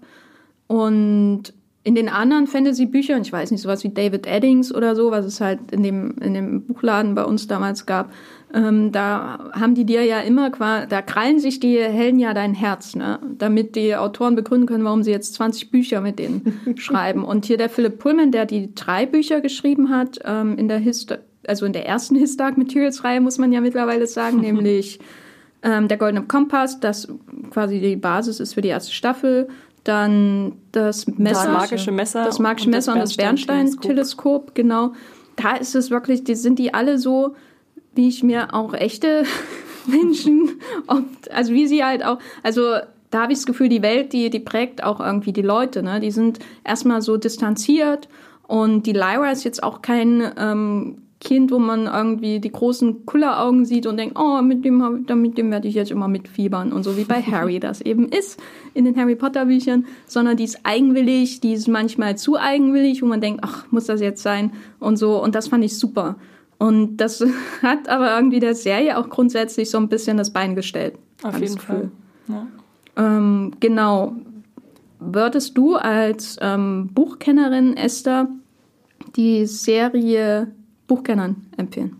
[0.66, 5.24] Und in den anderen Fantasy-Büchern, ich weiß nicht, sowas wie David Eddings oder so, was
[5.24, 8.12] es halt in dem, in dem Buchladen bei uns damals gab,
[8.52, 12.52] ähm, da haben die dir ja immer quasi, da krallen sich die Helden ja dein
[12.52, 13.18] Herz, ne?
[13.38, 17.24] damit die Autoren begründen können, warum sie jetzt 20 Bücher mit denen schreiben.
[17.24, 21.16] Und hier der Philipp Pullman, der die drei Bücher geschrieben hat, ähm, in der Hist
[21.46, 25.00] also in der ersten His Dark Materials Reihe, muss man ja mittlerweile sagen, nämlich
[25.62, 27.08] ähm, der Goldene Kompass, das
[27.50, 29.48] quasi die Basis ist für die erste Staffel,
[29.84, 34.92] dann das Messer, das magische Messer, das magische und Messer und das Bernstein-Teleskop, genau.
[35.36, 37.34] Da ist es wirklich, die sind die alle so,
[37.94, 39.24] wie ich mir auch echte
[39.86, 42.76] Menschen, oft, also wie sie halt auch, also
[43.10, 45.98] da habe ich das Gefühl, die Welt, die, die prägt auch irgendwie die Leute, ne?
[45.98, 48.08] Die sind erstmal so distanziert
[48.46, 53.66] und die Lyra ist jetzt auch kein ähm, Kind, wo man irgendwie die großen Kulleraugen
[53.66, 56.96] sieht und denkt, oh, mit dem, mit dem werde ich jetzt immer mitfiebern und so
[56.96, 58.40] wie bei Harry das eben ist
[58.72, 63.06] in den Harry Potter Büchern, sondern die ist eigenwillig, die ist manchmal zu eigenwillig, wo
[63.06, 66.16] man denkt, ach, muss das jetzt sein und so und das fand ich super.
[66.58, 67.22] Und das
[67.62, 70.94] hat aber irgendwie der Serie auch grundsätzlich so ein bisschen das Bein gestellt.
[71.22, 71.90] Auf jeden Fall.
[72.28, 72.46] Ja.
[72.96, 74.14] Ähm, genau.
[75.00, 78.28] Würdest du als ähm, Buchkennerin, Esther,
[79.16, 80.52] die Serie
[80.90, 81.94] Buchkennern empfehlen?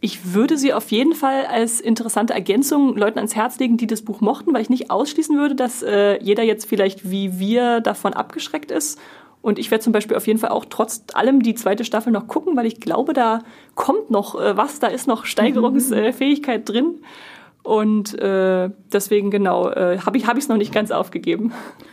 [0.00, 4.02] Ich würde sie auf jeden Fall als interessante Ergänzung Leuten ans Herz legen, die das
[4.02, 8.14] Buch mochten, weil ich nicht ausschließen würde, dass äh, jeder jetzt vielleicht wie wir davon
[8.14, 8.98] abgeschreckt ist.
[9.42, 12.26] Und ich werde zum Beispiel auf jeden Fall auch trotz allem die zweite Staffel noch
[12.26, 13.44] gucken, weil ich glaube, da
[13.76, 16.94] kommt noch äh, was, da ist noch Steigerungsfähigkeit äh, drin.
[17.62, 21.52] Und äh, deswegen genau, äh, habe ich es noch nicht ganz aufgegeben.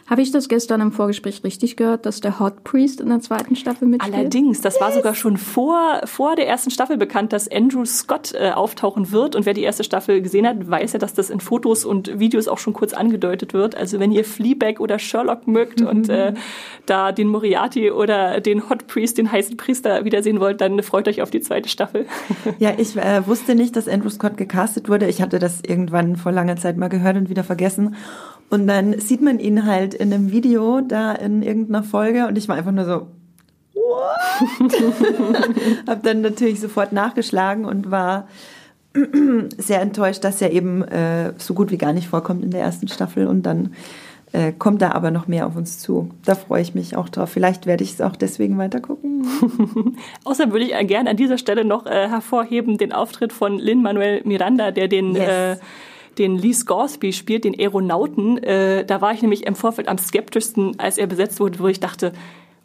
[0.10, 3.58] Habe ich das gestern im Vorgespräch richtig gehört, dass der Hot Priest in der zweiten
[3.58, 4.16] Staffel mitspielt?
[4.16, 4.82] Allerdings, das yes.
[4.82, 9.36] war sogar schon vor, vor der ersten Staffel bekannt, dass Andrew Scott äh, auftauchen wird.
[9.36, 12.48] Und wer die erste Staffel gesehen hat, weiß ja, dass das in Fotos und Videos
[12.48, 13.76] auch schon kurz angedeutet wird.
[13.76, 15.88] Also wenn ihr Fleabag oder Sherlock mögt mhm.
[15.88, 16.34] und äh,
[16.86, 21.22] da den Moriarty oder den Hot Priest, den heißen Priester wiedersehen wollt, dann freut euch
[21.22, 22.06] auf die zweite Staffel.
[22.60, 25.08] Ja, ich äh, wusste nicht, dass Andrew Scott gecastet wurde.
[25.08, 27.96] Ich hatte das irgendwann vor langer Zeit mal gehört und wieder vergessen.
[28.50, 32.48] Und dann sieht man ihn halt in einem Video da in irgendeiner Folge und ich
[32.48, 33.08] war einfach nur so,
[33.74, 34.72] what?
[35.88, 38.28] hab dann natürlich sofort nachgeschlagen und war
[39.58, 42.88] sehr enttäuscht, dass er eben äh, so gut wie gar nicht vorkommt in der ersten
[42.88, 43.74] Staffel und dann
[44.34, 46.10] äh, kommt da aber noch mehr auf uns zu.
[46.26, 47.30] Da freue ich mich auch drauf.
[47.30, 49.26] Vielleicht werde ich es auch deswegen weiter gucken.
[50.26, 54.22] Außerdem würde ich gerne an dieser Stelle noch äh, hervorheben den Auftritt von Lin Manuel
[54.26, 55.56] Miranda, der den yes äh,
[56.18, 58.42] den Lee Scoresby spielt, den Aeronauten.
[58.44, 61.80] Äh, da war ich nämlich im Vorfeld am skeptischsten, als er besetzt wurde, wo ich
[61.80, 62.12] dachte,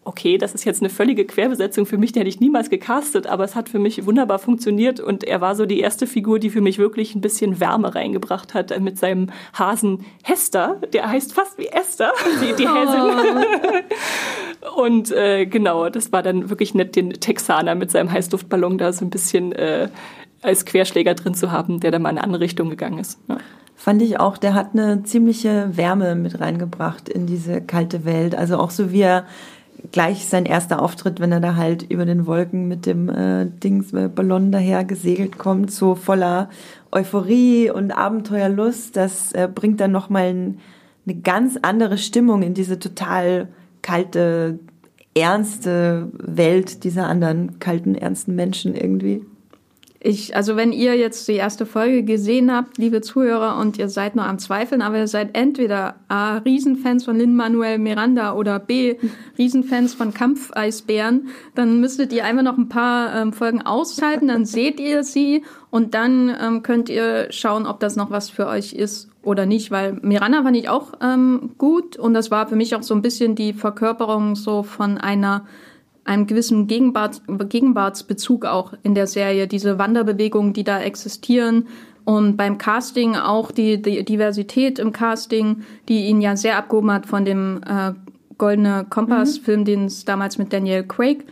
[0.05, 3.45] okay, das ist jetzt eine völlige Querbesetzung für mich, die hätte ich niemals gecastet, aber
[3.45, 6.61] es hat für mich wunderbar funktioniert und er war so die erste Figur, die für
[6.61, 11.69] mich wirklich ein bisschen Wärme reingebracht hat mit seinem Hasen Hester, der heißt fast wie
[11.69, 12.13] Esther,
[12.43, 13.45] die, die Häsin.
[14.61, 14.83] Oh.
[14.83, 19.05] und äh, genau, das war dann wirklich nett, den Texaner mit seinem Heißduftballon da so
[19.05, 19.89] ein bisschen äh,
[20.43, 23.21] als Querschläger drin zu haben, der dann mal in eine andere Richtung gegangen ist.
[23.29, 23.39] Ja.
[23.83, 28.37] Fand ich auch, der hat eine ziemliche Wärme mit reingebracht in diese kalte Welt.
[28.37, 29.27] Also auch so wie er
[29.91, 33.93] gleich sein erster Auftritt, wenn er da halt über den Wolken mit dem äh, Dings
[33.93, 36.49] äh, Ballon daher gesegelt kommt, so voller
[36.93, 40.61] Euphorie und Abenteuerlust, das äh, bringt dann nochmal ein,
[41.07, 43.49] eine ganz andere Stimmung in diese total
[43.83, 44.61] kalte,
[45.15, 49.25] ernste Welt dieser anderen kalten, ernsten Menschen irgendwie.
[50.05, 54.17] Ich, also wenn ihr jetzt die erste Folge gesehen habt, liebe Zuhörer, und ihr seid
[54.17, 58.97] noch am Zweifeln, aber ihr seid entweder A, Riesenfans von Lin-Manuel Miranda oder B,
[59.39, 64.81] Riesenfans von Kampfeisbären, dann müsstet ihr einfach noch ein paar ähm, Folgen aushalten, dann seht
[64.81, 69.09] ihr sie und dann ähm, könnt ihr schauen, ob das noch was für euch ist
[69.23, 72.83] oder nicht, weil Miranda fand ich auch ähm, gut und das war für mich auch
[72.83, 75.47] so ein bisschen die Verkörperung so von einer
[76.05, 81.67] einem gewissen Gegenwart, Gegenwartsbezug auch in der Serie, diese Wanderbewegungen, die da existieren
[82.05, 87.07] und beim Casting auch die, die Diversität im Casting, die ihn ja sehr abgehoben hat
[87.07, 87.93] von dem äh,
[88.39, 89.65] Goldene Kompass-Film, mhm.
[89.65, 91.25] den es damals mit Daniel Craig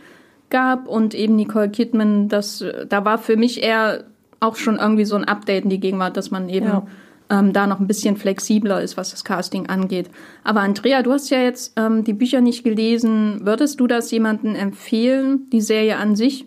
[0.49, 2.29] gab und eben Nicole Kidman.
[2.29, 4.05] Das, da war für mich eher
[4.39, 6.87] auch schon irgendwie so ein Update in die Gegenwart, dass man eben ja
[7.31, 10.09] ähm, da noch ein bisschen flexibler ist, was das Casting angeht.
[10.43, 13.45] Aber Andrea, du hast ja jetzt ähm, die Bücher nicht gelesen.
[13.45, 16.45] Würdest du das jemandem empfehlen, die Serie an sich?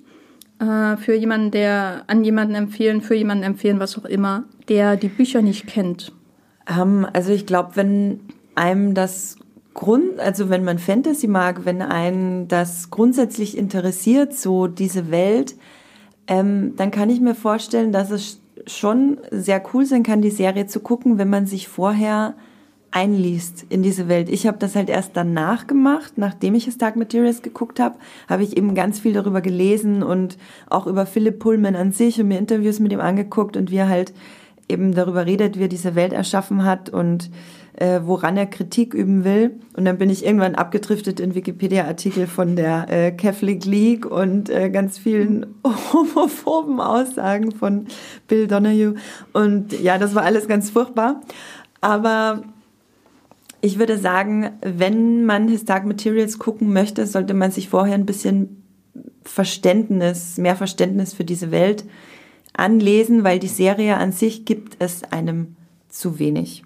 [0.61, 5.09] Äh, für jemanden, der an jemanden empfehlen, für jemanden empfehlen, was auch immer, der die
[5.09, 6.12] Bücher nicht kennt?
[6.68, 8.20] Ähm, also ich glaube, wenn
[8.55, 9.38] einem das
[9.73, 15.57] Grund, also wenn man Fantasy mag, wenn einen das grundsätzlich interessiert, so diese Welt,
[16.27, 20.66] ähm, dann kann ich mir vorstellen, dass es schon sehr cool sein kann, die Serie
[20.66, 22.35] zu gucken, wenn man sich vorher
[22.94, 24.29] einliest in diese Welt.
[24.29, 27.96] Ich habe das halt erst danach gemacht, nachdem ich Dark Materials geguckt habe,
[28.29, 30.38] habe ich eben ganz viel darüber gelesen und
[30.70, 33.88] auch über Philipp Pullman an sich und mir Interviews mit ihm angeguckt und wie er
[33.88, 34.14] halt
[34.68, 37.31] eben darüber redet, wie er diese Welt erschaffen hat und
[37.74, 39.58] äh, woran er Kritik üben will.
[39.76, 44.70] Und dann bin ich irgendwann abgedriftet in Wikipedia-Artikel von der äh, Catholic League und äh,
[44.70, 45.46] ganz vielen
[45.92, 47.87] homophoben Aussagen von
[48.28, 48.94] Bill Donahue.
[49.32, 51.20] Und ja, das war alles ganz furchtbar.
[51.80, 52.42] Aber
[53.60, 58.06] ich würde sagen, wenn man His Dark Materials gucken möchte, sollte man sich vorher ein
[58.06, 58.62] bisschen
[59.22, 61.84] Verständnis, mehr Verständnis für diese Welt
[62.52, 65.56] anlesen, weil die Serie an sich gibt es einem
[65.88, 66.63] zu wenig.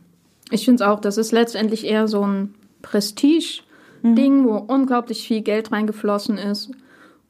[0.51, 4.45] Ich finde es auch, das ist letztendlich eher so ein Prestige-Ding, mhm.
[4.45, 6.71] wo unglaublich viel Geld reingeflossen ist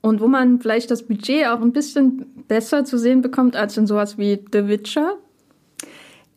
[0.01, 3.87] und wo man vielleicht das Budget auch ein bisschen besser zu sehen bekommt als in
[3.87, 5.17] sowas wie The Witcher.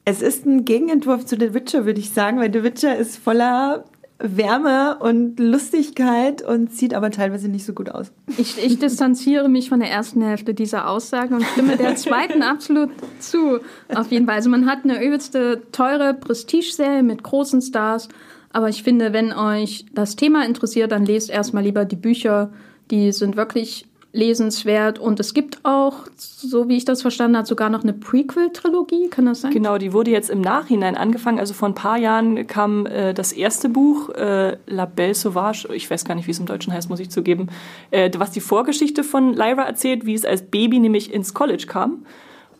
[0.03, 3.85] Es ist ein Gegenentwurf zu The Witcher, würde ich sagen, weil The Witcher ist voller
[4.21, 8.11] Wärme und Lustigkeit und sieht aber teilweise nicht so gut aus.
[8.37, 12.89] Ich, ich distanziere mich von der ersten Hälfte dieser Aussage und stimme der zweiten absolut
[13.19, 13.59] zu.
[13.93, 14.35] Auf jeden Fall.
[14.35, 18.09] Also man hat eine übelste teure Prestige-Serie mit großen Stars.
[18.53, 22.51] Aber ich finde, wenn euch das Thema interessiert, dann lest erstmal lieber die Bücher.
[22.91, 24.99] Die sind wirklich lesenswert.
[24.99, 29.09] Und es gibt auch, so wie ich das verstanden habe, sogar noch eine Prequel-Trilogie.
[29.09, 29.51] Kann das sein?
[29.51, 31.39] Genau, die wurde jetzt im Nachhinein angefangen.
[31.39, 35.89] Also vor ein paar Jahren kam äh, das erste Buch, äh, La Belle Sauvage, ich
[35.89, 37.47] weiß gar nicht, wie es im Deutschen heißt, muss ich zugeben,
[37.91, 42.05] äh, was die Vorgeschichte von Lyra erzählt, wie es als Baby nämlich ins College kam.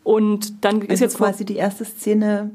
[0.04, 2.50] Und dann also ist jetzt quasi die erste Szene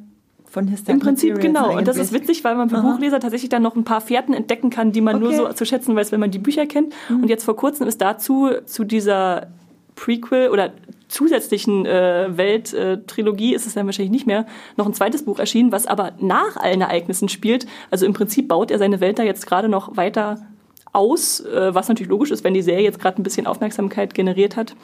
[0.49, 1.65] von Historic Im Prinzip Materials genau.
[1.65, 1.77] Eigentlich.
[1.79, 2.91] Und das ist witzig, weil man für Aha.
[2.91, 5.23] Buchleser tatsächlich dann noch ein paar Fährten entdecken kann, die man okay.
[5.25, 6.93] nur so zu schätzen weiß, wenn man die Bücher kennt.
[7.09, 7.23] Mhm.
[7.23, 9.47] Und jetzt vor kurzem ist dazu zu dieser
[9.95, 10.71] Prequel oder
[11.09, 15.87] zusätzlichen äh, Welt-Trilogie ist es dann wahrscheinlich nicht mehr, noch ein zweites Buch erschienen, was
[15.87, 17.65] aber nach allen Ereignissen spielt.
[17.91, 20.45] Also im Prinzip baut er seine Welt da jetzt gerade noch weiter
[20.93, 24.55] aus, äh, was natürlich logisch ist, wenn die Serie jetzt gerade ein bisschen Aufmerksamkeit generiert
[24.55, 24.75] hat.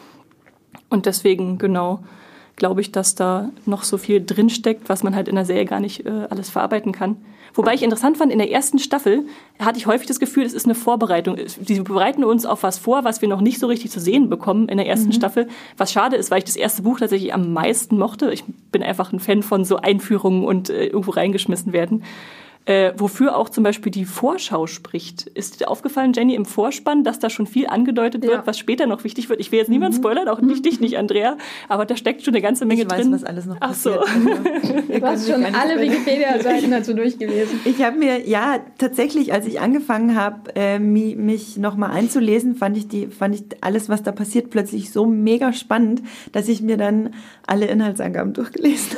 [0.90, 2.04] Und deswegen, genau,
[2.56, 5.80] glaube ich, dass da noch so viel drinsteckt, was man halt in der Serie gar
[5.80, 7.18] nicht äh, alles verarbeiten kann.
[7.56, 9.26] Wobei ich interessant fand, in der ersten Staffel
[9.60, 11.38] hatte ich häufig das Gefühl, es ist eine Vorbereitung.
[11.46, 14.70] Sie bereiten uns auf was vor, was wir noch nicht so richtig zu sehen bekommen
[14.70, 15.14] in der ersten mhm.
[15.14, 15.48] Staffel.
[15.78, 18.32] Was schade ist, weil ich das erste Buch tatsächlich am meisten mochte.
[18.34, 22.04] Ich bin einfach ein Fan von so Einführungen und äh, irgendwo reingeschmissen werden
[22.66, 25.28] äh, wofür auch zum Beispiel die Vorschau spricht.
[25.28, 28.48] Ist dir aufgefallen, Jenny, im Vorspann, dass da schon viel angedeutet wird, ja.
[28.48, 29.40] was später noch wichtig wird?
[29.40, 30.00] Ich will jetzt niemand mhm.
[30.00, 33.12] spoilern, auch nicht dich nicht, Andrea, aber da steckt schon eine ganze Menge ich drin.
[33.12, 34.00] weiß, was alles noch passiert.
[34.02, 34.94] Ach so.
[35.00, 37.60] du hast schon alle Wikipedia-Seiten dazu durchgelesen.
[37.66, 42.88] Ich habe mir, ja, tatsächlich, als ich angefangen habe, äh, mich nochmal einzulesen, fand ich,
[42.88, 47.14] die, fand ich alles, was da passiert, plötzlich so mega spannend, dass ich mir dann
[47.54, 48.98] alle Inhaltsangaben durchgelesen.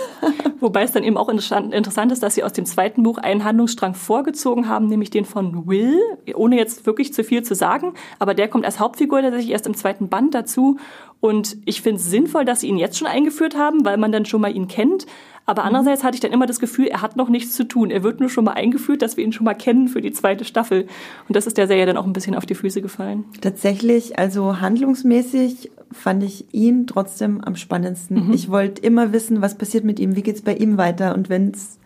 [0.62, 3.94] Wobei es dann eben auch interessant ist, dass sie aus dem zweiten Buch einen Handlungsstrang
[3.96, 6.00] vorgezogen haben, nämlich den von Will,
[6.34, 9.76] ohne jetzt wirklich zu viel zu sagen, aber der kommt als Hauptfigur tatsächlich erst im
[9.76, 10.78] zweiten Band dazu.
[11.26, 14.26] Und ich finde es sinnvoll, dass sie ihn jetzt schon eingeführt haben, weil man dann
[14.26, 15.08] schon mal ihn kennt.
[15.48, 15.69] Aber mhm.
[15.69, 17.90] andererseits hatte ich dann immer das Gefühl, er hat noch nichts zu tun.
[17.90, 20.46] Er wird nur schon mal eingeführt, dass wir ihn schon mal kennen für die zweite
[20.46, 20.86] Staffel.
[21.28, 23.26] Und das ist der Serie dann auch ein bisschen auf die Füße gefallen.
[23.42, 28.28] Tatsächlich, also handlungsmäßig fand ich ihn trotzdem am spannendsten.
[28.28, 28.34] Mhm.
[28.34, 31.15] Ich wollte immer wissen, was passiert mit ihm, wie geht es bei ihm weiter.
[31.15, 31.80] Und wenn es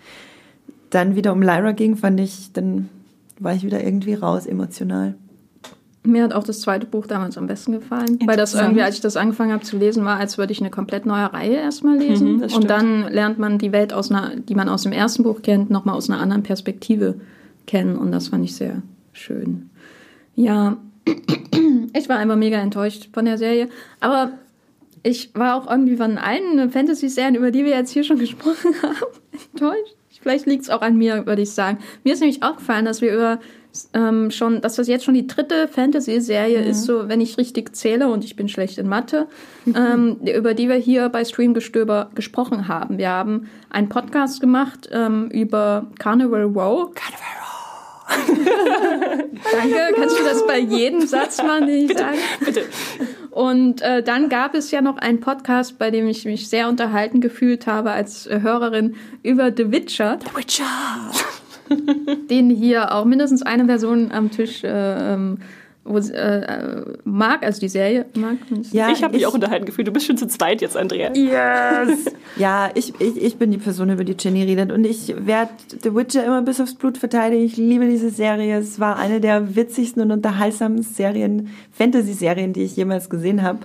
[0.89, 2.89] dann wieder um Lyra ging, fand ich, dann
[3.39, 5.15] war ich wieder irgendwie raus emotional.
[6.03, 9.01] Mir hat auch das zweite Buch damals am besten gefallen, weil das irgendwie, als ich
[9.01, 12.37] das angefangen habe zu lesen, war, als würde ich eine komplett neue Reihe erstmal lesen.
[12.37, 15.41] Mhm, und dann lernt man die Welt, aus einer, die man aus dem ersten Buch
[15.41, 17.15] kennt, nochmal aus einer anderen Perspektive
[17.67, 17.97] kennen.
[17.97, 18.81] Und das fand ich sehr
[19.11, 19.69] schön.
[20.35, 20.77] Ja,
[21.93, 23.67] ich war einfach mega enttäuscht von der Serie.
[23.99, 24.31] Aber
[25.03, 28.95] ich war auch irgendwie von allen Fantasy-Serien, über die wir jetzt hier schon gesprochen haben,
[29.51, 29.95] enttäuscht.
[30.21, 31.79] Vielleicht liegt es auch an mir, würde ich sagen.
[32.03, 33.39] Mir ist nämlich aufgefallen, dass wir über
[33.93, 38.09] ähm, schon, dass das jetzt schon die dritte Fantasy-Serie ist, so wenn ich richtig zähle
[38.09, 39.27] und ich bin schlecht in Mathe,
[39.75, 42.97] ähm, über die wir hier bei Streamgestöber gesprochen haben.
[42.97, 46.91] Wir haben einen Podcast gemacht ähm, über Carnival Row.
[49.51, 52.17] Danke, kannst du das bei jedem Satz machen, den ich sage?
[52.43, 52.65] Bitte.
[53.29, 57.21] Und äh, dann gab es ja noch einen Podcast, bei dem ich mich sehr unterhalten
[57.21, 60.65] gefühlt habe als äh, Hörerin über The Witcher, Witcher.
[62.29, 65.37] den hier auch mindestens eine Person am Tisch äh, ähm,
[65.89, 68.37] wo, äh, äh, mag, also die Serie mag.
[68.71, 69.87] Ja, ich habe mich auch unterhalten gefühlt.
[69.87, 71.11] Du bist schon zu zweit jetzt, Andrea.
[71.15, 72.05] Yes!
[72.37, 74.71] ja, ich, ich, ich bin die Person, über die Jenny redet.
[74.71, 75.51] Und ich werde
[75.81, 77.43] The Witcher immer bis aufs Blut verteidigen.
[77.43, 78.59] Ich liebe diese Serie.
[78.59, 83.59] Es war eine der witzigsten und unterhaltsamsten Serien, Fantasy-Serien, die ich jemals gesehen habe.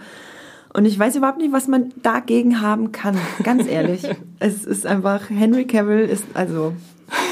[0.72, 3.18] Und ich weiß überhaupt nicht, was man dagegen haben kann.
[3.42, 4.02] Ganz ehrlich.
[4.38, 6.72] es ist einfach, Henry Cavill ist, also,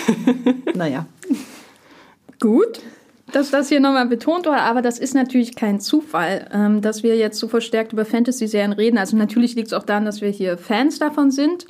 [0.75, 1.07] naja.
[2.41, 2.81] Gut,
[3.33, 7.17] dass das hier nochmal betont wurde, aber das ist natürlich kein Zufall, ähm, dass wir
[7.17, 8.99] jetzt so verstärkt über Fantasy-Serien reden.
[8.99, 11.67] Also natürlich liegt es auch daran, dass wir hier Fans davon sind,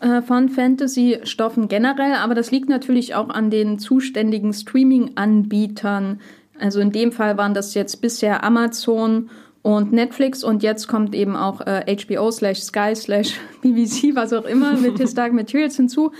[0.00, 6.20] äh, von Fantasy-Stoffen generell, aber das liegt natürlich auch an den zuständigen Streaming-Anbietern.
[6.58, 9.30] Also in dem Fall waren das jetzt bisher Amazon
[9.62, 14.44] und Netflix und jetzt kommt eben auch äh, HBO slash Sky slash BBC, was auch
[14.44, 16.12] immer, mit His Dark Materials hinzu.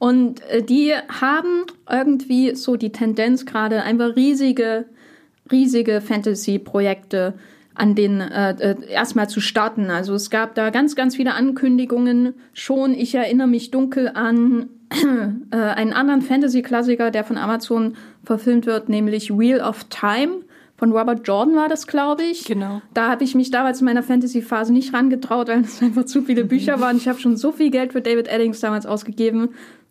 [0.00, 4.86] Und äh, die haben irgendwie so die Tendenz gerade einfach riesige,
[5.52, 7.34] riesige Fantasy-Projekte
[7.74, 9.90] an den äh, äh, erstmal zu starten.
[9.90, 12.94] Also es gab da ganz, ganz viele Ankündigungen schon.
[12.94, 14.70] Ich erinnere mich dunkel an
[15.50, 17.94] äh, einen anderen Fantasy-Klassiker, der von Amazon
[18.24, 20.44] verfilmt wird, nämlich Wheel of Time.
[20.78, 22.46] Von Robert Jordan war das, glaube ich.
[22.46, 22.80] Genau.
[22.94, 26.46] Da habe ich mich damals in meiner Fantasy-Phase nicht rangetraut, weil es einfach zu viele
[26.46, 26.96] Bücher waren.
[26.96, 29.50] Ich habe schon so viel Geld für David Eddings damals ausgegeben,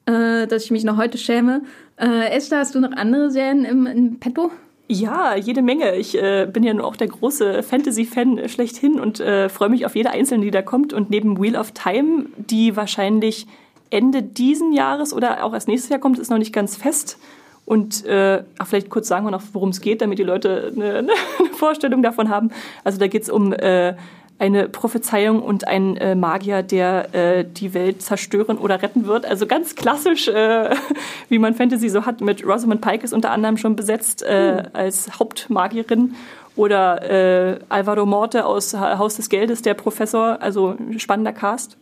[0.10, 1.62] äh, dass ich mich noch heute schäme.
[1.98, 4.52] Äh, Esther, hast du noch andere Serien im, im Petto?
[4.88, 5.96] Ja, jede Menge.
[5.98, 9.96] Ich äh, bin ja nun auch der große Fantasy-Fan schlechthin und äh, freue mich auf
[9.96, 10.94] jede einzelne, die da kommt.
[10.94, 13.46] Und neben Wheel of Time, die wahrscheinlich
[13.92, 17.20] Ende diesen Jahres oder auch erst nächstes Jahr kommt, ist noch nicht ganz fest.
[17.66, 21.14] Und äh, vielleicht kurz sagen wir noch, worum es geht, damit die Leute eine, eine
[21.54, 22.50] Vorstellung davon haben.
[22.84, 23.94] Also da geht es um äh,
[24.40, 29.26] eine Prophezeiung und ein äh, Magier, der äh, die Welt zerstören oder retten wird.
[29.26, 30.74] Also ganz klassisch, äh,
[31.30, 32.22] wie man Fantasy so hat.
[32.22, 36.16] Mit Rosamund Pike ist unter anderem schon besetzt äh, als Hauptmagierin.
[36.56, 40.42] Oder äh, Alvaro Morte aus Haus des Geldes, der Professor.
[40.42, 41.78] Also spannender Cast.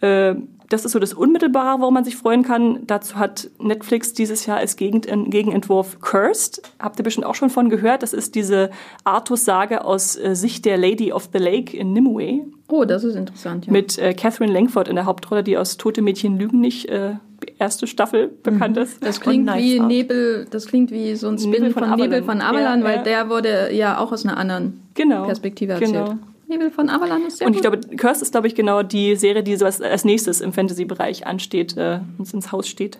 [0.00, 0.34] Äh,
[0.72, 2.80] das ist so das Unmittelbare, worum man sich freuen kann.
[2.86, 6.62] Dazu hat Netflix dieses Jahr als Gegend Gegenentwurf Cursed.
[6.78, 8.02] Habt ihr bestimmt auch schon von gehört.
[8.02, 8.70] Das ist diese
[9.04, 12.46] Artus-Sage aus äh, Sicht der Lady of the Lake in Nimue.
[12.68, 13.72] Oh, das ist interessant, ja.
[13.72, 17.16] Mit äh, Catherine Langford in der Hauptrolle, die aus Tote Mädchen lügen nicht äh,
[17.58, 19.04] erste Staffel bekannt ist.
[19.04, 19.88] Das klingt wie Out.
[19.88, 22.96] Nebel, das klingt wie so ein Spin Nebel von, von Nebel von Avalon, Ja, weil
[22.96, 23.02] ja.
[23.02, 25.24] der wurde ja auch aus einer anderen Genau.
[25.24, 25.92] Perspektive erzählt.
[25.92, 26.18] Genau.
[26.52, 27.80] Nebel von Avalon ist sehr Und ich gut.
[27.80, 31.26] glaube, Cursed ist, glaube ich, genau die Serie, die so als, als nächstes im Fantasy-Bereich
[31.26, 32.98] ansteht, äh, uns ins Haus steht.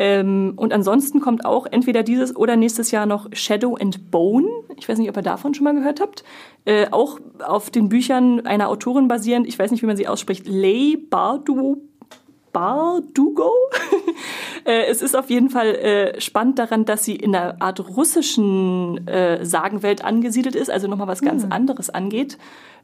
[0.00, 4.46] Ähm, und ansonsten kommt auch entweder dieses oder nächstes Jahr noch Shadow and Bone.
[4.76, 6.22] Ich weiß nicht, ob ihr davon schon mal gehört habt.
[6.64, 10.46] Äh, auch auf den Büchern einer Autorin basierend, ich weiß nicht, wie man sie ausspricht,
[10.46, 11.87] Leigh Bardu
[12.58, 13.52] Bardugo.
[14.64, 19.06] äh, es ist auf jeden Fall äh, spannend daran, dass sie in einer Art russischen
[19.06, 22.36] äh, Sagenwelt angesiedelt ist, also nochmal was ganz anderes angeht.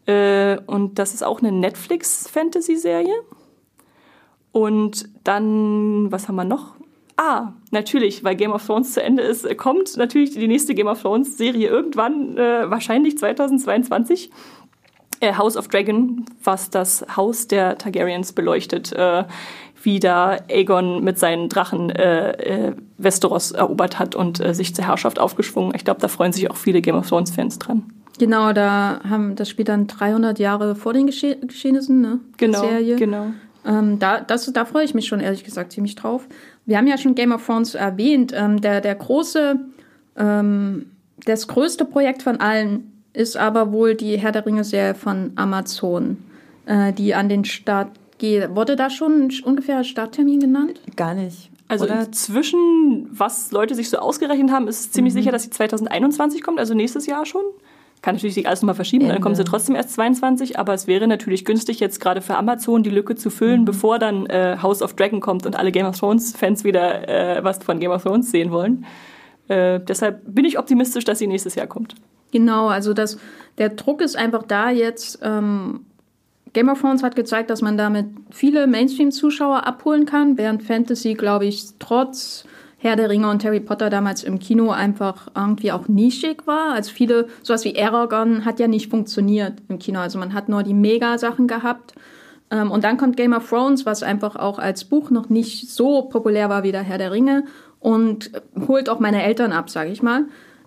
[0.06, 3.14] Äh, und das ist auch eine Netflix-Fantasy-Serie.
[4.52, 6.76] Und dann, was haben wir noch?
[7.16, 11.02] Ah, natürlich, weil Game of Thrones zu Ende ist, kommt natürlich die nächste Game of
[11.02, 14.30] Thrones Serie irgendwann, wahrscheinlich 2022.
[15.24, 19.24] Äh, House of Dragon, was das Haus der Targaryens beleuchtet, äh,
[19.82, 24.86] wie da Aegon mit seinen Drachen äh, äh, Westeros erobert hat und äh, sich zur
[24.86, 25.74] Herrschaft aufgeschwungen.
[25.74, 27.84] Ich glaube, da freuen sich auch viele Game of Thrones Fans dran.
[28.18, 32.20] Genau, da haben das spielt dann 300 Jahre vor den Gesche Geschehnissen, ne?
[32.36, 32.96] Genau, Serie.
[32.96, 33.26] genau.
[33.66, 36.28] Ähm, da, das, da freue ich mich schon ehrlich gesagt ziemlich drauf.
[36.66, 38.32] Wir haben ja schon Game of Thrones erwähnt.
[38.34, 39.58] Ähm, der, der große,
[40.16, 40.86] ähm,
[41.24, 46.18] das größte Projekt von allen ist aber wohl die Herr der Ringe-Serie von Amazon,
[46.66, 47.88] äh, die an den Start
[48.18, 48.54] geht.
[48.54, 50.80] Wurde da schon ein ungefährer Starttermin genannt?
[50.96, 51.50] Gar nicht.
[51.68, 52.04] Also Oder?
[52.04, 56.74] inzwischen, was Leute sich so ausgerechnet haben, ist ziemlich sicher, dass sie 2021 kommt, also
[56.74, 57.42] nächstes Jahr schon.
[58.02, 59.22] Kann natürlich sich alles nochmal verschieben, dann Ende.
[59.22, 62.90] kommen sie trotzdem erst 22, aber es wäre natürlich günstig, jetzt gerade für Amazon die
[62.90, 66.64] Lücke zu füllen, bevor dann äh, House of Dragon kommt und alle Game of Thrones-Fans
[66.64, 68.84] wieder äh, was von Game of Thrones sehen wollen.
[69.48, 71.94] Äh, deshalb bin ich optimistisch, dass sie nächstes Jahr kommt.
[72.34, 73.16] Genau, also das,
[73.58, 75.20] der Druck ist einfach da jetzt.
[75.22, 75.86] Ähm,
[76.52, 81.46] Game of Thrones hat gezeigt, dass man damit viele Mainstream-Zuschauer abholen kann, während Fantasy, glaube
[81.46, 82.44] ich, trotz
[82.78, 86.72] Herr der Ringe und Harry Potter damals im Kino einfach irgendwie auch nischig war.
[86.72, 90.00] Also viele, sowas wie Aragorn hat ja nicht funktioniert im Kino.
[90.00, 91.94] Also man hat nur die Mega-Sachen gehabt.
[92.50, 96.02] Ähm, und dann kommt Game of Thrones, was einfach auch als Buch noch nicht so
[96.02, 97.44] populär war wie der Herr der Ringe
[97.78, 98.32] und
[98.66, 100.24] holt auch meine Eltern ab, sage ich mal.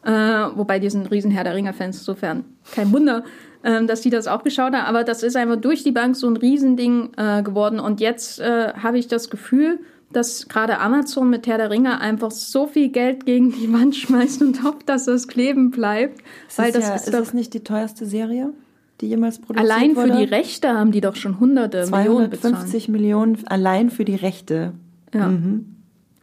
[0.07, 0.11] Äh,
[0.55, 3.25] wobei die sind riesen Herr der Ringe-Fans, insofern kein Wunder,
[3.65, 4.85] ähm, dass die das auch geschaut haben.
[4.85, 7.81] Aber das ist einfach durch die Bank so ein Riesending äh, geworden.
[7.81, 9.79] Und jetzt äh, habe ich das Gefühl,
[10.13, 14.41] dass gerade Amazon mit Herr der Ringe einfach so viel Geld gegen die Wand schmeißt
[14.43, 16.21] und hofft, dass das kleben bleibt.
[16.47, 18.53] Ist weil das das ja, ist ist das nicht die teuerste Serie,
[19.01, 20.13] die jemals produziert allein wurde?
[20.13, 22.53] für die Rechte haben die doch schon hunderte Millionen bezahlt.
[22.53, 24.71] 250 Millionen allein für die Rechte.
[25.13, 25.27] Ja.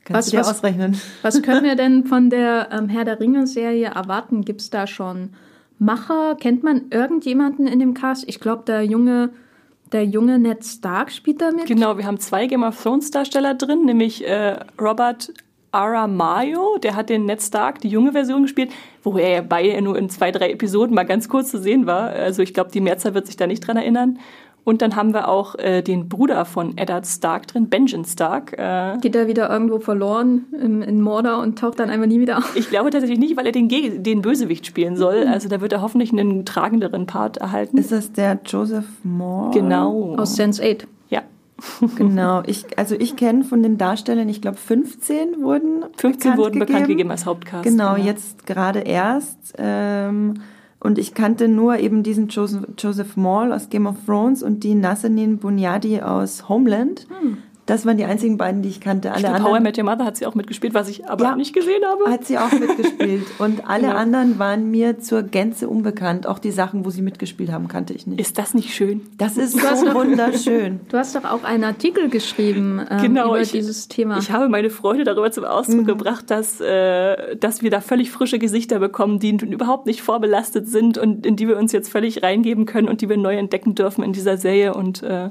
[0.04, 1.00] Kannst Was- du dir was- ausrechnen?
[1.22, 4.44] Was können wir denn von der ähm, Herr der Ringe-Serie erwarten?
[4.44, 5.30] Gibt es da schon
[5.78, 6.36] Macher?
[6.38, 8.28] Kennt man irgendjemanden in dem Cast?
[8.28, 9.30] Ich glaube, der junge,
[9.92, 11.66] der junge Ned Stark spielt da mit.
[11.66, 15.32] Genau, wir haben zwei Game of Thrones Darsteller drin, nämlich äh, Robert
[15.72, 18.70] Aramayo, der hat den Ned Stark, die junge Version gespielt,
[19.02, 22.10] wo er bei nur in zwei, drei Episoden mal ganz kurz zu sehen war.
[22.10, 24.20] Also ich glaube, die Mehrzahl wird sich da nicht dran erinnern.
[24.64, 28.58] Und dann haben wir auch äh, den Bruder von Eddard Stark drin, Benjen Stark.
[28.58, 32.38] Äh, Geht er wieder irgendwo verloren im, in Mordor und taucht dann einfach nie wieder
[32.38, 32.56] auf?
[32.56, 35.26] ich glaube tatsächlich nicht, weil er den, Geg- den Bösewicht spielen soll.
[35.28, 37.76] Also da wird er hoffentlich einen tragenderen Part erhalten.
[37.76, 39.50] Ist das der Joseph Moore?
[39.52, 40.14] genau.
[40.16, 40.86] Aus Sense 8.
[41.10, 41.22] ja.
[41.96, 42.42] Genau.
[42.46, 46.66] Ich, also ich kenne von den Darstellern, ich glaube 15 wurden 15 bekannt wurden gegeben.
[46.66, 47.64] bekannt gegeben als Hauptcast.
[47.64, 49.54] Genau, jetzt gerade erst.
[49.58, 50.34] Ähm,
[50.84, 54.74] und ich kannte nur eben diesen Joseph, Joseph Maul aus Game of Thrones und die
[54.74, 57.06] Nassanin Bunyadi aus Homeland.
[57.66, 59.10] Das waren die einzigen beiden, die ich kannte.
[59.12, 61.24] Alle Stimmt, How I anderen Met Your Mother hat sie auch mitgespielt, was ich aber
[61.24, 61.36] Ja.
[61.36, 62.10] nicht gesehen habe.
[62.10, 63.24] hat sie auch mitgespielt.
[63.38, 63.96] Und alle Genau.
[63.96, 66.26] anderen waren mir zur Gänze unbekannt.
[66.26, 68.20] Auch die Sachen, wo sie mitgespielt haben, kannte ich nicht.
[68.20, 69.00] Ist das nicht schön?
[69.16, 70.80] Das ist so wunderschön.
[70.90, 74.18] Du hast doch auch einen Artikel geschrieben ähm, Genau, über ich- dieses Thema.
[74.18, 78.38] Ich habe meine Freude darüber zum Ausdruck gebracht, dass, äh, dass wir da völlig frische
[78.38, 82.66] Gesichter bekommen, die überhaupt nicht vorbelastet sind und in die wir uns jetzt völlig reingeben
[82.66, 84.74] können und die wir neu entdecken dürfen in dieser Serie.
[84.74, 85.30] Und äh,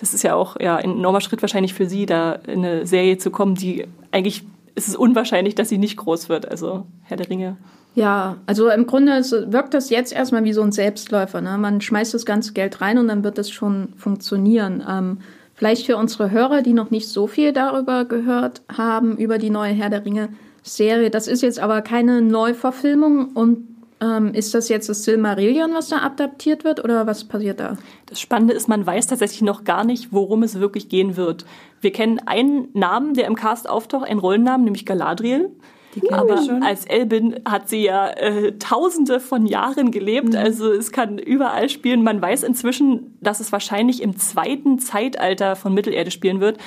[0.00, 3.18] das ist ja auch ja, ein enormer Schritt wahrscheinlich für Sie, da in eine Serie
[3.18, 4.44] zu kommen, die eigentlich
[4.74, 6.50] ist es unwahrscheinlich, dass sie nicht groß wird.
[6.50, 7.56] Also Herr der Ringe.
[7.94, 11.40] Ja, also im Grunde wirkt das jetzt erstmal wie so ein Selbstläufer.
[11.40, 11.58] Ne?
[11.58, 14.82] Man schmeißt das ganze Geld rein und dann wird es schon funktionieren.
[14.88, 15.18] Ähm,
[15.54, 19.72] vielleicht für unsere Hörer, die noch nicht so viel darüber gehört haben, über die neue
[19.72, 21.10] Herr der Ringe-Serie.
[21.10, 23.30] Das ist jetzt aber keine Neuverfilmung.
[23.34, 23.66] Und
[24.00, 26.82] ähm, ist das jetzt das Silmarillion, was da adaptiert wird?
[26.82, 27.76] Oder was passiert da?
[28.06, 31.44] Das Spannende ist, man weiß tatsächlich noch gar nicht, worum es wirklich gehen wird.
[31.80, 35.50] Wir kennen einen Namen, der im Cast auftaucht, einen Rollennamen, nämlich Galadriel.
[35.94, 36.62] Die kennen Aber wir schon.
[36.62, 42.04] als Elbin hat sie ja äh, tausende von Jahren gelebt, also es kann überall spielen.
[42.04, 46.58] Man weiß inzwischen, dass es wahrscheinlich im zweiten Zeitalter von Mittelerde spielen wird.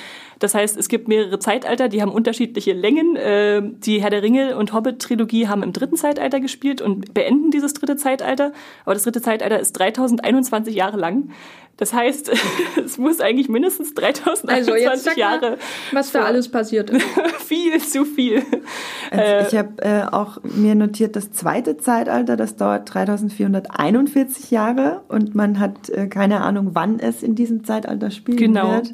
[0.44, 3.16] Das heißt, es gibt mehrere Zeitalter, die haben unterschiedliche Längen.
[3.16, 7.74] Äh, die Herr der Ringe und Hobbit-Trilogie haben im dritten Zeitalter gespielt und beenden dieses
[7.74, 8.52] dritte Zeitalter.
[8.84, 11.30] Aber das dritte Zeitalter ist 3021 Jahre lang.
[11.78, 12.30] Das heißt,
[12.86, 15.52] es muss eigentlich mindestens 3021 Also jetzt sag Jahre.
[15.52, 15.58] mal,
[15.94, 17.06] was da vor- alles passiert ist.
[17.40, 18.44] viel zu viel.
[19.12, 25.36] Also ich habe äh, auch mir notiert, das zweite Zeitalter, das dauert 3441 Jahre und
[25.36, 28.72] man hat äh, keine Ahnung, wann es in diesem Zeitalter spielen Genau.
[28.74, 28.92] wird.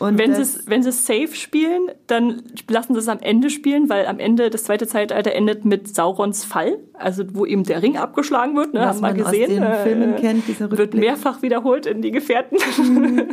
[0.00, 3.48] Und Wenn sie, es, wenn sie es safe spielen, dann lassen sie es am Ende
[3.48, 7.82] spielen, weil am Ende das zweite Zeitalter endet mit Saurons Fall, also wo eben der
[7.82, 9.62] Ring abgeschlagen wird, ne, Was haben wir man aus gesehen.
[9.62, 12.58] den Filmen kennt, dieser wird mehrfach wiederholt in die Gefährten.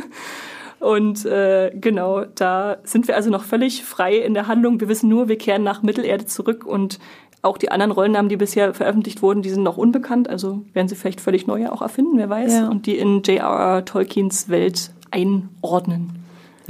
[0.78, 4.80] Und äh, genau, da sind wir also noch völlig frei in der Handlung.
[4.80, 6.98] Wir wissen nur, wir kehren nach Mittelerde zurück und
[7.40, 10.28] auch die anderen Rollennamen, die bisher veröffentlicht wurden, die sind noch unbekannt.
[10.28, 12.52] Also werden sie vielleicht völlig neue auch erfinden, wer weiß.
[12.52, 12.68] Ja.
[12.68, 13.84] Und die in J.R.R.
[13.84, 16.21] Tolkiens Welt einordnen.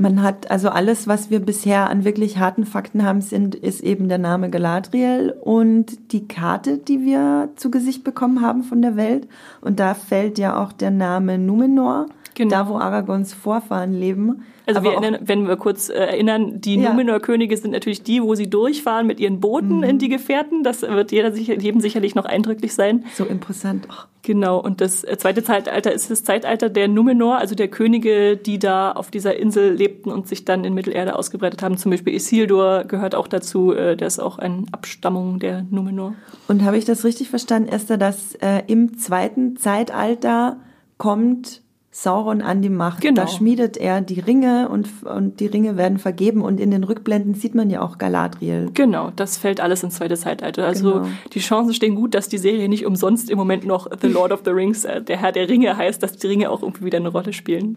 [0.03, 4.09] Man hat also alles, was wir bisher an wirklich harten Fakten haben, sind, ist eben
[4.09, 9.29] der Name Galadriel und die Karte, die wir zu Gesicht bekommen haben von der Welt.
[9.61, 12.07] Und da fällt ja auch der Name Numenor.
[12.35, 12.51] genau.
[12.51, 14.43] da wo Aragons Vorfahren leben.
[14.77, 16.91] Also wir erinnern, wenn wir kurz äh, erinnern, die ja.
[16.91, 19.85] Numenor-Könige sind natürlich die, wo sie durchfahren mit ihren Booten mhm.
[19.85, 20.63] in die Gefährten.
[20.63, 23.05] Das wird jeder sicher, jedem sicherlich noch eindrücklich sein.
[23.15, 23.87] So imposant.
[23.91, 24.07] Oh.
[24.23, 28.61] Genau, und das äh, zweite Zeitalter ist das Zeitalter der Numenor, also der Könige, die
[28.61, 31.77] da auf dieser Insel lebten und sich dann in Mittelerde ausgebreitet haben.
[31.77, 36.15] Zum Beispiel Isildur gehört auch dazu, äh, der ist auch eine Abstammung der Numenor.
[36.47, 40.59] Und habe ich das richtig verstanden, Esther, dass äh, im zweiten Zeitalter
[40.99, 41.63] kommt
[41.95, 43.03] Sauron an die Macht.
[43.03, 43.21] Genau.
[43.21, 47.35] Da schmiedet er die Ringe und, und die Ringe werden vergeben und in den Rückblenden
[47.35, 48.71] sieht man ja auch Galadriel.
[48.73, 50.67] Genau, das fällt alles ins zweite Zeitalter.
[50.67, 51.07] Also genau.
[51.35, 54.41] die Chancen stehen gut, dass die Serie nicht umsonst im Moment noch The Lord of
[54.47, 57.11] the Rings, äh, der Herr der Ringe heißt, dass die Ringe auch irgendwie wieder eine
[57.11, 57.77] Rolle spielen.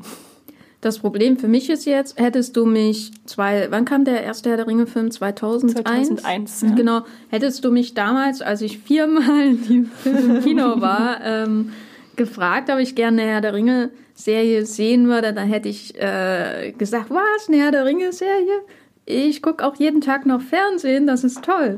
[0.80, 4.58] Das Problem für mich ist jetzt, hättest du mich zwei, wann kam der erste Herr
[4.58, 5.12] der Ringe Film?
[5.12, 6.08] 2001?
[6.08, 6.62] 2001.
[6.62, 6.70] Ja.
[6.76, 7.02] Genau.
[7.30, 11.72] Hättest du mich damals, als ich viermal im Kino war, ähm,
[12.18, 16.74] gefragt, ob ich gerne eine Herr der Ringe Serie sehen würde, dann hätte ich äh,
[16.78, 18.62] gesagt, was, eine Herr der Ringe Serie?
[19.06, 21.78] Ich gucke auch jeden Tag noch Fernsehen, das ist toll.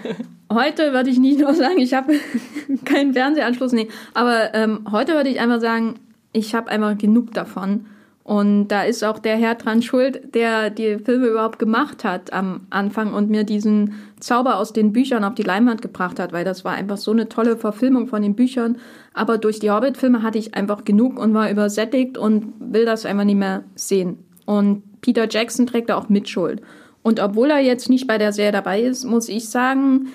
[0.52, 2.14] heute würde ich nicht nur sagen, ich habe
[2.84, 5.94] keinen Fernsehanschluss, nee, aber ähm, heute würde ich einfach sagen,
[6.32, 7.86] ich habe einfach genug davon.
[8.28, 12.66] Und da ist auch der Herr dran schuld, der die Filme überhaupt gemacht hat am
[12.68, 16.62] Anfang und mir diesen Zauber aus den Büchern auf die Leinwand gebracht hat, weil das
[16.62, 18.76] war einfach so eine tolle Verfilmung von den Büchern.
[19.14, 23.24] Aber durch die Hobbit-Filme hatte ich einfach genug und war übersättigt und will das einfach
[23.24, 24.18] nicht mehr sehen.
[24.44, 26.60] Und Peter Jackson trägt da auch Mitschuld.
[27.02, 30.08] Und obwohl er jetzt nicht bei der Serie dabei ist, muss ich sagen,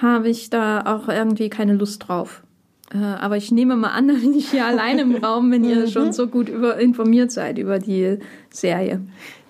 [0.00, 2.44] habe ich da auch irgendwie keine Lust drauf.
[2.92, 5.86] Äh, aber ich nehme mal an, da bin ich hier alleine im Raum, wenn ihr
[5.88, 8.18] schon so gut über, informiert seid über die
[8.50, 9.00] Serie.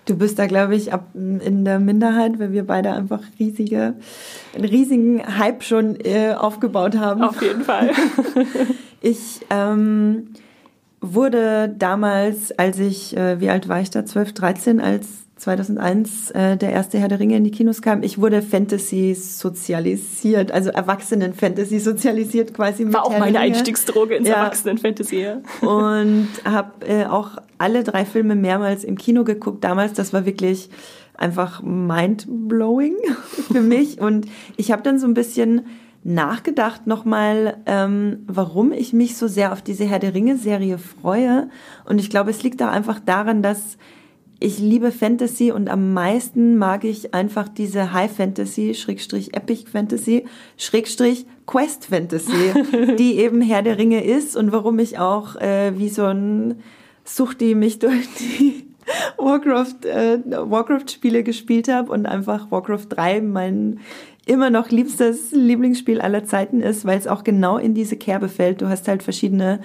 [0.07, 3.95] Du bist da, glaube ich, ab, in der Minderheit, weil wir beide einfach riesige,
[4.55, 7.23] einen riesigen Hype schon äh, aufgebaut haben.
[7.23, 7.91] Auf jeden Fall.
[9.01, 10.29] ich ähm,
[11.01, 16.57] wurde damals, als ich, äh, wie alt war ich da, 12, 13, als 2001 äh,
[16.57, 18.03] der erste Herr der Ringe in die Kinos kam.
[18.03, 22.87] Ich wurde Fantasy sozialisiert, also Erwachsenen-Fantasy sozialisiert quasi.
[22.87, 24.37] Mit War auch Herr meine Einstiegsdroge ins ja.
[24.37, 25.21] Erwachsenen-Fantasy.
[25.21, 25.41] Ja.
[25.61, 29.63] Und habe äh, auch alle drei Filme mehrmals im Kino geguckt.
[29.63, 30.71] Damals, das war wirklich
[31.15, 32.97] einfach mind-blowing
[33.53, 34.01] für mich.
[34.01, 34.27] Und
[34.57, 35.67] ich habe dann so ein bisschen
[36.03, 41.51] nachgedacht nochmal, ähm, warum ich mich so sehr auf diese Herr der Ringe-Serie freue.
[41.85, 43.77] Und ich glaube, es liegt auch einfach daran, dass
[44.39, 50.27] ich liebe Fantasy und am meisten mag ich einfach diese High Fantasy, Schrägstrich Epic Fantasy,
[50.57, 52.53] Schrägstrich Quest Fantasy,
[52.99, 56.61] die eben Herr der Ringe ist und warum ich auch äh, wie so ein
[57.05, 58.67] Suchti mich durch die
[59.19, 63.81] Warcraft, äh, Warcraft-Spiele gespielt habe und einfach Warcraft 3 mein
[64.27, 68.61] immer noch liebstes Lieblingsspiel aller Zeiten ist, weil es auch genau in diese Kerbe fällt.
[68.61, 69.61] Du hast halt verschiedene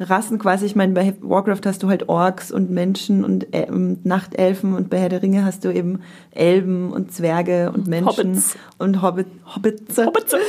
[0.00, 0.66] Rassen quasi.
[0.66, 3.66] Ich meine, bei Warcraft hast du halt Orks und Menschen und äh,
[4.04, 8.56] Nachtelfen und bei Herr der Ringe hast du eben Elben und Zwerge und Menschen Hobbits.
[8.78, 10.06] und Hobbit, Hobbitze.
[10.06, 10.38] Hobbitze.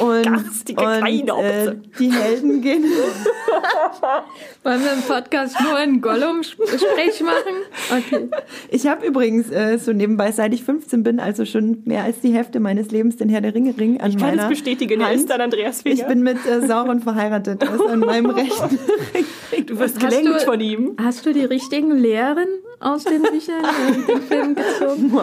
[0.00, 2.84] Und, Garstige und äh, die Helden gehen.
[4.64, 7.98] Wollen wir im Podcast nur ein Gollum-Sprech machen?
[7.98, 8.28] Okay.
[8.70, 12.32] Ich habe übrigens äh, so nebenbei, seit ich 15 bin, also schon mehr als die
[12.32, 15.00] Hälfte meines Lebens, den Herr der Ringe Ring an ich meiner Ich kann es bestätigen,
[15.00, 15.94] er ist dann Andreas Finger.
[15.94, 18.53] Ich bin mit äh, Sauron verheiratet, das ist an meinem rechten Ring.
[19.66, 20.96] Du wirst gelenkt von ihm.
[21.00, 22.48] Hast du die richtigen Lehren
[22.80, 25.20] aus den Büchern in den Film gezogen?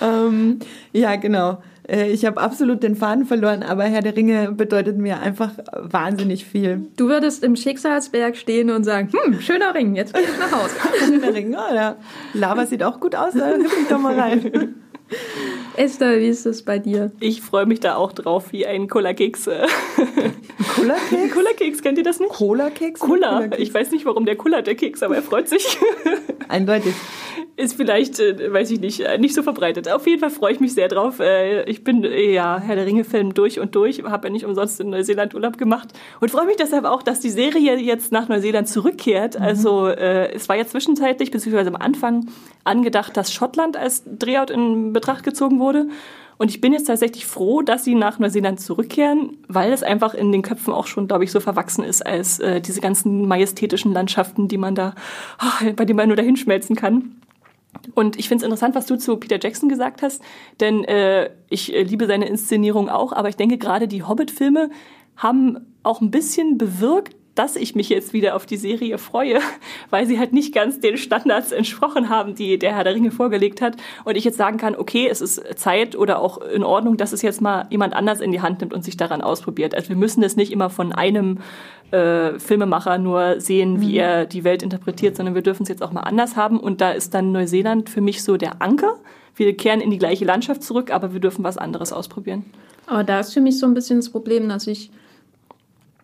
[0.00, 0.58] ähm,
[0.92, 1.58] ja, genau.
[1.88, 6.44] Äh, ich habe absolut den Faden verloren, aber Herr der Ringe bedeutet mir einfach wahnsinnig
[6.44, 6.86] viel.
[6.96, 10.74] Du würdest im Schicksalsberg stehen und sagen, hm, schöner Ring, jetzt gehe ich nach Hause.
[11.06, 11.96] schöner Ring, oh, der
[12.34, 14.74] Lava sieht auch gut aus, da ich doch mal rein.
[15.76, 17.12] Esther, wie ist das bei dir?
[17.20, 19.44] Ich freue mich da auch drauf, wie ein Cola-Keks.
[20.76, 21.34] Cola-Keks?
[21.34, 22.32] Cola-Keks, kennt ihr das nicht?
[22.32, 23.00] Cola-Keks?
[23.00, 23.50] Cola.
[23.58, 25.78] Ich weiß nicht, warum der Cola der Keks, aber er freut sich.
[26.48, 26.94] Eindeutig
[27.56, 29.90] ist vielleicht, äh, weiß ich nicht, äh, nicht so verbreitet.
[29.90, 31.20] Auf jeden Fall freue ich mich sehr drauf.
[31.20, 34.90] Äh, ich bin ja Herr der Ringe-Film durch und durch, habe ja nicht umsonst in
[34.90, 35.88] Neuseeland Urlaub gemacht
[36.20, 39.38] und freue mich deshalb auch, dass die Serie jetzt nach Neuseeland zurückkehrt.
[39.38, 39.44] Mhm.
[39.44, 42.26] Also es war ja zwischenzeitlich, beziehungsweise am Anfang
[42.64, 45.88] angedacht, dass Schottland als Drehort in Betracht gezogen wurde.
[46.38, 50.32] Und ich bin jetzt tatsächlich froh, dass sie nach Neuseeland zurückkehren, weil es einfach in
[50.32, 54.48] den Köpfen auch schon, glaube ich, so verwachsen ist als äh, diese ganzen majestätischen Landschaften,
[54.48, 54.94] die man da,
[55.42, 57.16] oh, bei denen man nur dahin schmelzen kann.
[57.94, 60.22] Und ich finde es interessant, was du zu Peter Jackson gesagt hast,
[60.60, 64.70] denn äh, ich äh, liebe seine Inszenierung auch, aber ich denke gerade die Hobbit-Filme
[65.16, 69.38] haben auch ein bisschen bewirkt, dass ich mich jetzt wieder auf die Serie freue,
[69.90, 73.60] weil sie halt nicht ganz den Standards entsprochen haben, die der Herr der Ringe vorgelegt
[73.60, 73.76] hat.
[74.04, 77.22] Und ich jetzt sagen kann, okay, es ist Zeit oder auch in Ordnung, dass es
[77.22, 79.74] jetzt mal jemand anders in die Hand nimmt und sich daran ausprobiert.
[79.74, 81.38] Also wir müssen es nicht immer von einem
[81.92, 84.00] äh, Filmemacher nur sehen, wie mhm.
[84.00, 86.58] er die Welt interpretiert, sondern wir dürfen es jetzt auch mal anders haben.
[86.58, 88.96] Und da ist dann Neuseeland für mich so der Anker.
[89.36, 92.46] Wir kehren in die gleiche Landschaft zurück, aber wir dürfen was anderes ausprobieren.
[92.86, 94.90] Aber da ist für mich so ein bisschen das Problem, dass ich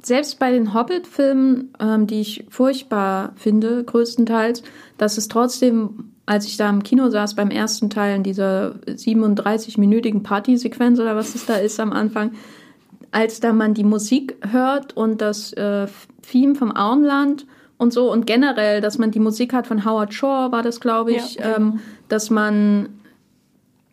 [0.03, 4.62] selbst bei den Hobbit-Filmen, ähm, die ich furchtbar finde, größtenteils,
[4.98, 10.22] dass es trotzdem, als ich da im Kino saß beim ersten Teil in dieser 37-minütigen
[10.22, 12.32] Partysequenz oder was es da ist am Anfang,
[13.11, 15.86] als da man die Musik hört und das äh,
[16.22, 17.46] Theme vom Auenland
[17.76, 21.12] und so und generell, dass man die Musik hat von Howard Shore, war das, glaube
[21.12, 21.57] ich, ja.
[21.57, 22.88] ähm, dass man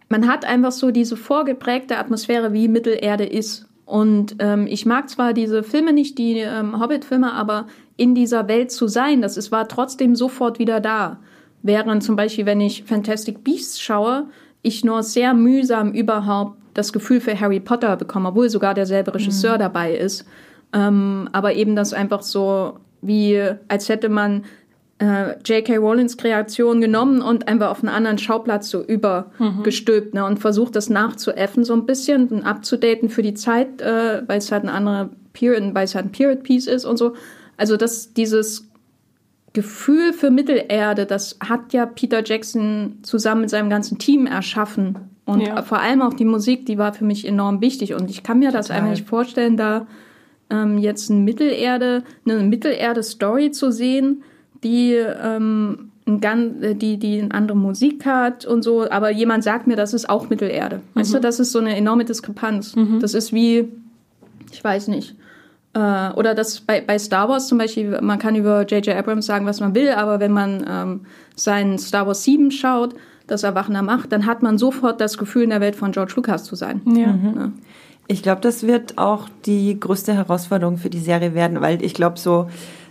[0.10, 3.69] man hat einfach so diese vorgeprägte Atmosphäre, wie Mittelerde ist.
[3.90, 7.66] Und ähm, ich mag zwar diese Filme nicht, die ähm, Hobbit-Filme, aber
[7.98, 11.18] in dieser Welt zu sein, das ist, war trotzdem sofort wieder da.
[11.64, 14.28] Während zum Beispiel, wenn ich Fantastic Beasts schaue,
[14.62, 19.56] ich nur sehr mühsam überhaupt das Gefühl für Harry Potter bekomme, obwohl sogar derselbe Regisseur
[19.56, 19.60] mhm.
[19.60, 20.24] dabei ist.
[20.72, 24.46] Ähm, aber eben das einfach so, wie als hätte man
[25.00, 25.78] äh, J.K.
[25.78, 30.20] Rowlings Kreation genommen und einfach auf einen anderen Schauplatz so übergestülpt mhm.
[30.20, 34.38] ne, und versucht das nachzuäffen so ein bisschen und abzudaten für die Zeit, äh, weil
[34.38, 37.14] es halt ein anderer Period, weil es halt ein Period Piece ist und so.
[37.58, 38.70] Also das, dieses
[39.54, 44.97] Gefühl für Mittelerde, das hat ja Peter Jackson zusammen mit seinem ganzen Team erschaffen.
[45.26, 45.62] Und ja.
[45.62, 47.93] vor allem auch die Musik, die war für mich enorm wichtig.
[47.93, 48.60] Und ich kann mir Total.
[48.60, 49.88] das einfach nicht vorstellen, da
[50.50, 54.24] ähm, jetzt ein Mittelerde, eine Mittelerde-Story zu sehen,
[54.64, 59.68] die ähm, ein äh, die, die eine andere Musik hat und so, aber jemand sagt
[59.68, 60.78] mir, das ist auch Mittelerde.
[60.78, 60.99] Mhm.
[60.99, 62.76] Weißt du, das ist so eine enorme Diskrepanz.
[62.76, 62.99] Mhm.
[62.99, 63.70] Das ist wie,
[64.51, 65.16] ich weiß nicht.
[65.74, 68.95] Äh, oder das bei, bei Star Wars zum Beispiel, man kann über J.J.
[68.95, 71.01] Abrams sagen, was man will, aber wenn man ähm,
[71.36, 72.95] seinen Star Wars 7 schaut,
[73.28, 76.14] das Erwachen der Macht, dann hat man sofort das Gefühl, in der Welt von George
[76.16, 76.82] Lucas zu sein.
[76.86, 77.07] Ja.
[77.07, 77.34] Mhm.
[77.36, 77.51] ja.
[78.07, 82.18] Ich glaube, das wird auch die größte Herausforderung für die Serie werden, weil ich glaube,
[82.18, 82.49] so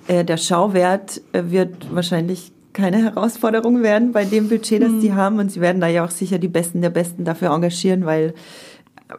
[0.08, 5.00] äh, der Schauwert äh, wird wahrscheinlich keine Herausforderung werden bei dem Budget, das mhm.
[5.00, 5.38] die haben.
[5.38, 8.34] Und sie werden da ja auch sicher die Besten der Besten dafür engagieren, weil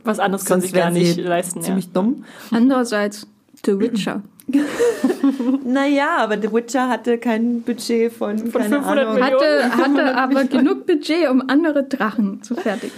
[0.03, 1.61] was anderes können sie gar nicht leisten.
[1.61, 1.91] Ziemlich ja.
[1.93, 2.25] dumm.
[2.51, 3.27] Andererseits
[3.65, 4.21] The Witcher.
[5.65, 9.13] naja, aber The Witcher hatte kein Budget von, von 500 Ahnung.
[9.15, 9.23] Millionen.
[9.23, 12.95] Hatte, hatte aber genug Budget, um andere Drachen zu fertigen.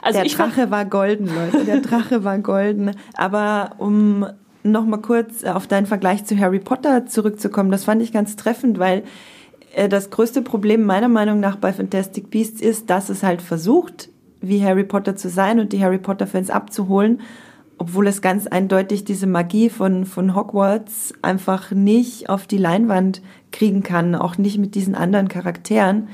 [0.00, 1.64] Also der Drache war golden, Leute.
[1.64, 2.92] Der Drache war golden.
[3.16, 4.26] Aber um
[4.62, 7.70] noch mal kurz auf deinen Vergleich zu Harry Potter zurückzukommen.
[7.70, 9.04] Das fand ich ganz treffend, weil
[9.74, 14.10] äh, das größte Problem meiner Meinung nach bei Fantastic Beasts ist, dass es halt versucht,
[14.40, 17.20] wie Harry Potter zu sein und die Harry Potter Fans abzuholen,
[17.76, 23.82] obwohl es ganz eindeutig diese Magie von, von Hogwarts einfach nicht auf die Leinwand kriegen
[23.82, 26.08] kann, auch nicht mit diesen anderen Charakteren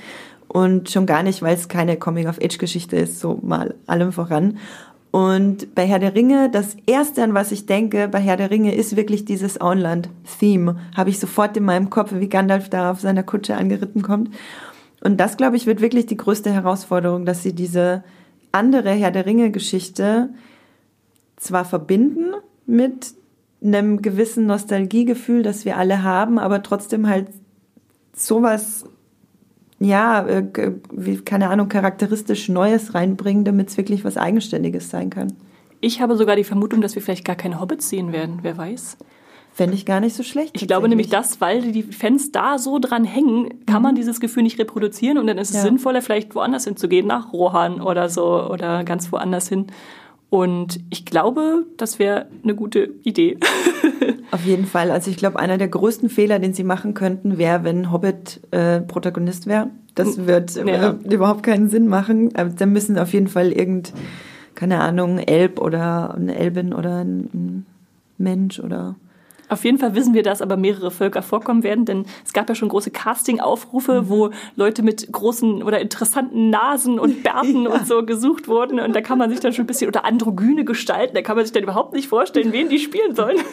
[0.48, 4.58] und schon gar nicht, weil es keine Coming-of-Age-Geschichte ist, so mal allem voran.
[5.14, 8.74] Und bei Herr der Ringe, das erste, an was ich denke, bei Herr der Ringe
[8.74, 10.76] ist wirklich dieses Auenland-Theme.
[10.96, 14.34] Habe ich sofort in meinem Kopf, wie Gandalf da auf seiner Kutsche angeritten kommt.
[15.04, 18.02] Und das, glaube ich, wird wirklich die größte Herausforderung, dass sie diese
[18.50, 20.30] andere Herr der Ringe-Geschichte
[21.36, 22.34] zwar verbinden
[22.66, 23.14] mit
[23.62, 27.28] einem gewissen Nostalgiegefühl, das wir alle haben, aber trotzdem halt
[28.16, 28.84] sowas
[29.84, 30.42] ja, äh,
[31.24, 35.34] keine Ahnung, charakteristisch Neues reinbringen, damit es wirklich was Eigenständiges sein kann.
[35.80, 38.96] Ich habe sogar die Vermutung, dass wir vielleicht gar keine Hobbits sehen werden, wer weiß.
[39.52, 40.50] Fände ich gar nicht so schlecht.
[40.60, 43.82] Ich glaube nämlich, dass, weil die Fans da so dran hängen, kann mhm.
[43.82, 45.62] man dieses Gefühl nicht reproduzieren und dann ist es ja.
[45.62, 49.66] sinnvoller, vielleicht woanders hinzugehen, nach Rohan oder so oder ganz woanders hin.
[50.30, 53.38] Und ich glaube, das wäre eine gute Idee.
[54.30, 54.90] Auf jeden Fall.
[54.90, 58.80] Also ich glaube, einer der größten Fehler, den sie machen könnten, wäre, wenn Hobbit äh,
[58.80, 59.70] Protagonist wäre.
[59.94, 60.90] Das wird ja.
[60.90, 62.30] äh, überhaupt keinen Sinn machen.
[62.30, 63.92] Dann müssen auf jeden Fall irgend,
[64.56, 67.64] keine Ahnung, Elb oder eine Elbin oder ein
[68.18, 68.96] Mensch oder
[69.48, 72.54] auf jeden Fall wissen wir, dass aber mehrere Völker vorkommen werden, denn es gab ja
[72.54, 74.08] schon große Casting-Aufrufe, mhm.
[74.08, 77.70] wo Leute mit großen oder interessanten Nasen und Bärten ja.
[77.70, 78.80] und so gesucht wurden.
[78.80, 81.44] Und da kann man sich dann schon ein bisschen oder androgyne gestalten, da kann man
[81.44, 83.38] sich dann überhaupt nicht vorstellen, wen die spielen sollen.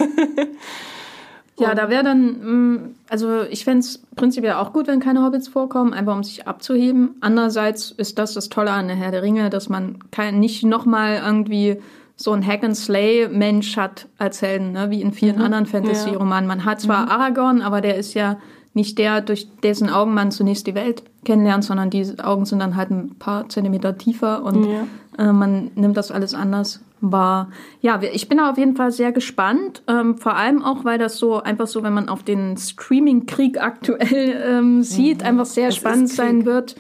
[1.62, 5.48] Ja, da wäre dann, mm, also ich fände es prinzipiell auch gut, wenn keine Hobbits
[5.48, 7.16] vorkommen, einfach um sich abzuheben.
[7.22, 11.22] Andererseits ist das das Tolle an der Herr der Ringe, dass man kein, nicht nochmal
[11.24, 11.78] irgendwie
[12.22, 14.90] so ein Hack-and-Slay-Mensch hat als Helden, ne?
[14.92, 15.44] wie in vielen mhm.
[15.44, 16.48] anderen Fantasy-Romanen.
[16.48, 17.10] Man hat zwar mhm.
[17.10, 18.38] Aragorn, aber der ist ja
[18.74, 22.76] nicht der, durch dessen Augen man zunächst die Welt kennenlernt, sondern diese Augen sind dann
[22.76, 24.88] halt ein paar Zentimeter tiefer und ja.
[25.18, 27.50] Äh, man nimmt das alles anders wahr.
[27.82, 29.82] Ja, ich bin auf jeden Fall sehr gespannt.
[29.88, 34.42] Ähm, vor allem auch, weil das so einfach so, wenn man auf den Streaming-Krieg aktuell
[34.48, 35.28] ähm, sieht, mhm.
[35.28, 36.76] einfach sehr es spannend sein wird.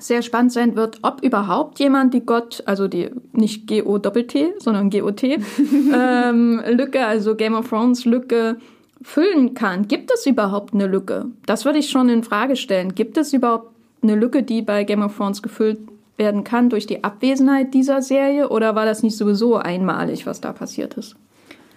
[0.00, 5.38] Sehr spannend sein wird, ob überhaupt jemand die Gott, also die nicht G-O-T, sondern G-O-T,
[5.94, 8.56] ähm, Lücke, also Game of Thrones Lücke
[9.02, 9.88] füllen kann.
[9.88, 11.26] Gibt es überhaupt eine Lücke?
[11.46, 12.94] Das würde ich schon in Frage stellen.
[12.94, 13.70] Gibt es überhaupt
[14.02, 15.78] eine Lücke, die bei Game of Thrones gefüllt
[16.16, 18.48] werden kann durch die Abwesenheit dieser Serie?
[18.48, 21.16] Oder war das nicht sowieso einmalig, was da passiert ist?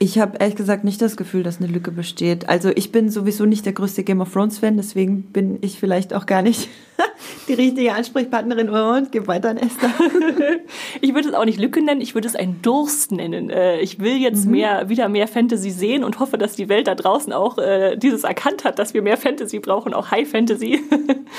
[0.04, 2.50] Ich habe ehrlich gesagt nicht das Gefühl, dass eine Lücke besteht.
[2.50, 6.14] Also ich bin sowieso nicht der größte Game of Thrones Fan, deswegen bin ich vielleicht
[6.14, 6.68] auch gar nicht
[7.48, 8.68] die richtige Ansprechpartnerin.
[8.68, 9.90] Und gib weiter an Esther.
[11.02, 13.50] ich würde es auch nicht Lücke nennen, ich würde es einen Durst nennen.
[13.50, 14.52] Äh, ich will jetzt mhm.
[14.52, 18.26] mehr, wieder mehr Fantasy sehen und hoffe, dass die Welt da draußen auch äh, dieses
[18.26, 20.82] erkannt hat, dass wir mehr Fantasy brauchen, auch High Fantasy.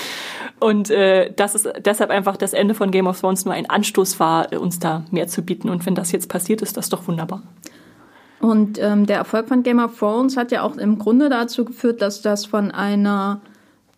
[0.60, 4.18] und äh, dass es deshalb einfach das Ende von Game of Thrones nur ein Anstoß
[4.20, 5.68] war, uns da mehr zu bieten.
[5.68, 7.42] Und wenn das jetzt passiert ist, das doch wunderbar.
[8.44, 12.02] Und ähm, der Erfolg von Game of Thrones hat ja auch im Grunde dazu geführt,
[12.02, 13.40] dass das von einer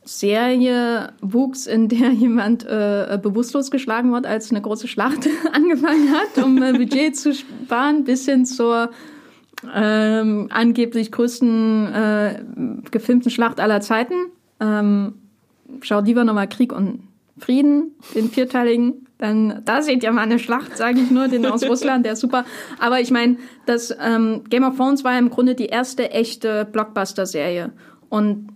[0.05, 6.45] Serie wuchs, in der jemand äh, bewusstlos geschlagen wird, als eine große Schlacht angefangen hat,
[6.45, 8.93] um äh, Budget zu sparen, bis hin zur
[9.75, 12.43] ähm, angeblich größten äh,
[12.93, 14.15] gefilmten Schlacht aller Zeiten.
[14.61, 15.15] Ähm,
[15.81, 17.01] schau lieber nochmal Krieg und
[17.37, 21.65] Frieden, den vierteiligen dann da seht ihr mal eine Schlacht, sage ich nur, den aus
[21.69, 22.45] Russland, der ist super.
[22.79, 27.73] Aber ich meine, das ähm, Game of Thrones war im Grunde die erste echte Blockbuster-Serie
[28.09, 28.49] und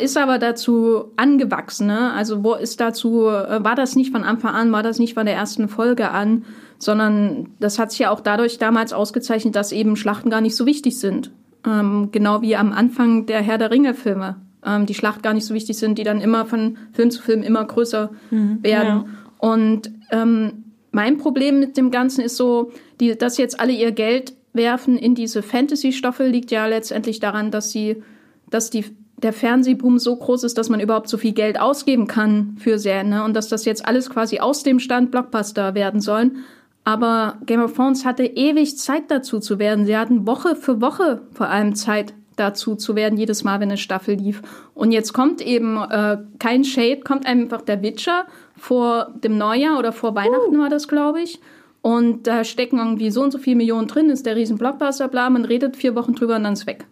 [0.00, 1.88] ist aber dazu angewachsen.
[1.88, 2.12] Ne?
[2.12, 5.26] Also wo ist dazu, äh, war das nicht von Anfang an, war das nicht von
[5.26, 6.44] der ersten Folge an,
[6.78, 10.66] sondern das hat sich ja auch dadurch damals ausgezeichnet, dass eben Schlachten gar nicht so
[10.66, 11.30] wichtig sind.
[11.66, 14.36] Ähm, genau wie am Anfang der Herr der Ringe-Filme.
[14.64, 17.42] Ähm, die Schlacht gar nicht so wichtig sind, die dann immer von Film zu Film
[17.42, 18.86] immer größer mhm, werden.
[18.86, 19.04] Ja.
[19.38, 24.34] Und ähm, mein Problem mit dem Ganzen ist so, die, dass jetzt alle ihr Geld
[24.52, 28.02] werfen in diese Fantasy-Stoffe, liegt ja letztendlich daran, dass sie,
[28.48, 28.84] dass die
[29.16, 33.08] der Fernsehboom so groß ist, dass man überhaupt so viel Geld ausgeben kann für Serien
[33.08, 33.24] ne?
[33.24, 36.44] und dass das jetzt alles quasi aus dem Stand Blockbuster werden sollen.
[36.84, 39.86] Aber Game of Thrones hatte ewig Zeit dazu zu werden.
[39.86, 43.78] Sie hatten Woche für Woche vor allem Zeit dazu zu werden, jedes Mal, wenn eine
[43.78, 44.42] Staffel lief.
[44.74, 48.26] Und jetzt kommt eben äh, kein Shade, kommt einfach der Witcher
[48.64, 50.58] vor dem Neujahr oder vor Weihnachten uh.
[50.58, 51.38] war das, glaube ich.
[51.82, 55.28] Und da stecken irgendwie so und so viele Millionen drin, ist der riesen Blockbuster, bla,
[55.28, 56.86] man redet vier Wochen drüber und dann ist weg.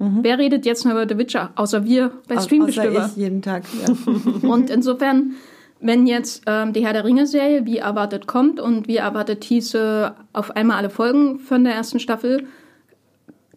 [0.00, 0.18] Mhm.
[0.22, 1.50] Wer redet jetzt noch über The Witcher?
[1.54, 3.06] Außer wir bei Streambestimmer.
[3.06, 3.94] ich jeden Tag, ja.
[4.48, 5.34] und insofern,
[5.78, 10.50] wenn jetzt ähm, die Herr der Ringe-Serie wie erwartet kommt und wie erwartet hieße auf
[10.56, 12.48] einmal alle Folgen von der ersten Staffel,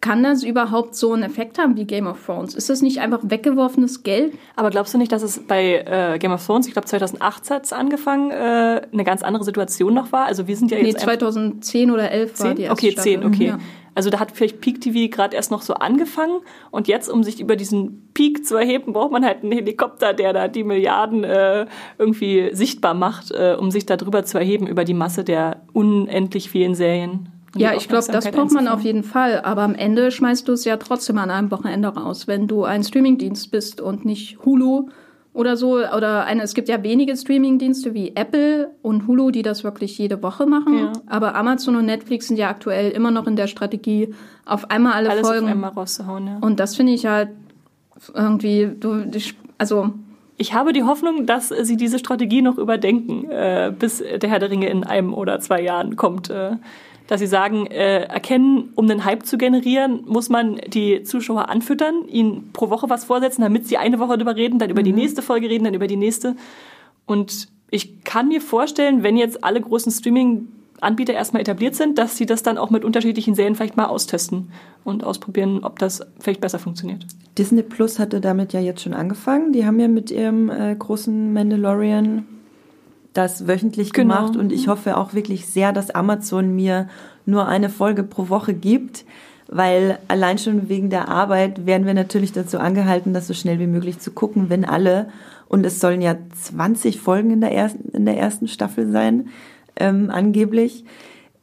[0.06, 2.54] kann das überhaupt so einen Effekt haben wie Game of Thrones?
[2.54, 4.34] Ist das nicht einfach weggeworfenes Geld?
[4.54, 7.64] Aber glaubst du nicht, dass es bei äh, Game of Thrones, ich glaube 2008 hat
[7.64, 10.26] es angefangen, äh, eine ganz andere Situation noch war?
[10.26, 10.98] Also wir sind ja jetzt...
[10.98, 12.46] Nee, 2010 oder 11 10?
[12.46, 13.12] war die erste Okay, Staffel.
[13.20, 13.46] 10, okay.
[13.46, 13.58] Ja.
[13.96, 16.38] Also da hat vielleicht Peak TV gerade erst noch so angefangen
[16.70, 20.32] und jetzt, um sich über diesen Peak zu erheben, braucht man halt einen Helikopter, der
[20.32, 21.66] da die Milliarden äh,
[21.98, 26.74] irgendwie sichtbar macht, äh, um sich darüber zu erheben, über die Masse der unendlich vielen
[26.76, 27.30] Serien.
[27.58, 29.40] Ja, ich glaube, das braucht man auf jeden Fall.
[29.42, 32.82] Aber am Ende schmeißt du es ja trotzdem an einem Wochenende raus, wenn du ein
[32.84, 34.88] Streamingdienst bist und nicht Hulu
[35.32, 35.76] oder so.
[35.76, 40.22] Oder eine, es gibt ja wenige Streamingdienste wie Apple und Hulu, die das wirklich jede
[40.22, 40.78] Woche machen.
[40.78, 40.92] Ja.
[41.06, 45.10] Aber Amazon und Netflix sind ja aktuell immer noch in der Strategie, auf einmal alle
[45.10, 45.46] Alles Folgen.
[45.46, 46.38] Auf einmal rauszuhauen, ja.
[46.40, 47.30] Und das finde ich halt
[48.14, 49.04] irgendwie, du,
[49.58, 49.90] also
[50.38, 54.50] ich habe die Hoffnung, dass sie diese Strategie noch überdenken, äh, bis der Herr der
[54.50, 56.30] Ringe in einem oder zwei Jahren kommt.
[56.30, 56.56] Äh,
[57.06, 62.06] dass sie sagen, äh, erkennen, um einen Hype zu generieren, muss man die Zuschauer anfüttern,
[62.08, 64.86] ihnen pro Woche was vorsetzen, damit sie eine Woche darüber reden, dann über mhm.
[64.86, 66.36] die nächste Folge reden, dann über die nächste.
[67.06, 70.48] Und ich kann mir vorstellen, wenn jetzt alle großen Streaming
[70.80, 74.50] Anbieter erstmal etabliert sind, dass sie das dann auch mit unterschiedlichen Serien vielleicht mal austesten
[74.84, 77.06] und ausprobieren, ob das vielleicht besser funktioniert.
[77.38, 79.52] Disney Plus hatte damit ja jetzt schon angefangen.
[79.52, 82.26] Die haben ja mit ihrem äh, großen Mandalorian
[83.16, 84.14] das wöchentlich genau.
[84.16, 86.88] gemacht und ich hoffe auch wirklich sehr, dass Amazon mir
[87.24, 89.04] nur eine Folge pro Woche gibt,
[89.48, 93.66] weil allein schon wegen der Arbeit werden wir natürlich dazu angehalten, das so schnell wie
[93.66, 95.08] möglich zu gucken, wenn alle,
[95.48, 99.28] und es sollen ja 20 Folgen in der ersten, in der ersten Staffel sein,
[99.76, 100.84] ähm, angeblich,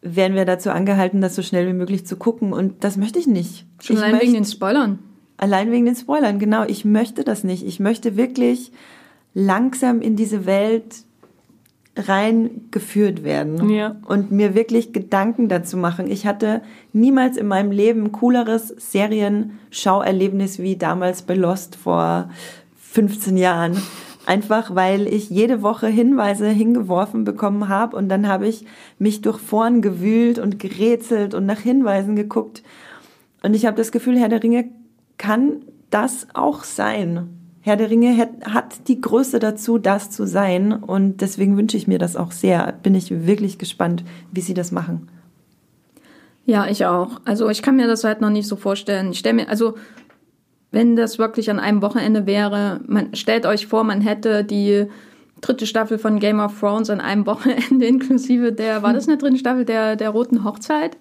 [0.02, 3.28] werden wir dazu angehalten, das so schnell wie möglich zu gucken und das möchte ich
[3.28, 3.66] nicht.
[3.82, 5.00] Schon ich allein möchte, wegen den Spoilern.
[5.38, 6.66] Allein wegen den Spoilern, genau.
[6.66, 7.66] Ich möchte das nicht.
[7.66, 8.72] Ich möchte wirklich
[9.34, 11.04] langsam in diese Welt
[11.96, 13.96] reingeführt werden ja.
[14.06, 16.10] und mir wirklich Gedanken dazu machen.
[16.10, 22.30] Ich hatte niemals in meinem Leben ein cooleres Serienschauerlebnis wie damals bei Lost vor
[22.78, 23.78] 15 Jahren,
[24.26, 28.66] Einfach weil ich jede Woche Hinweise hingeworfen bekommen habe und dann habe ich
[28.98, 32.64] mich durch Foren gewühlt und gerätselt und nach Hinweisen geguckt.
[33.42, 34.70] Und ich habe das Gefühl, Herr der Ringe
[35.18, 37.43] kann das auch sein.
[37.66, 40.74] Herr der Ringe hat die Größe dazu, das zu sein.
[40.74, 42.74] Und deswegen wünsche ich mir das auch sehr.
[42.84, 44.04] Bin ich wirklich gespannt,
[44.34, 45.08] wie Sie das machen.
[46.46, 47.22] Ja, ich auch.
[47.24, 49.12] Also ich kann mir das halt noch nicht so vorstellen.
[49.12, 49.76] Ich stelle mir, also
[50.72, 54.88] wenn das wirklich an einem Wochenende wäre, man stellt euch vor, man hätte die
[55.40, 59.38] dritte Staffel von Game of Thrones an einem Wochenende inklusive der, war das eine dritte
[59.38, 60.98] Staffel der, der Roten Hochzeit?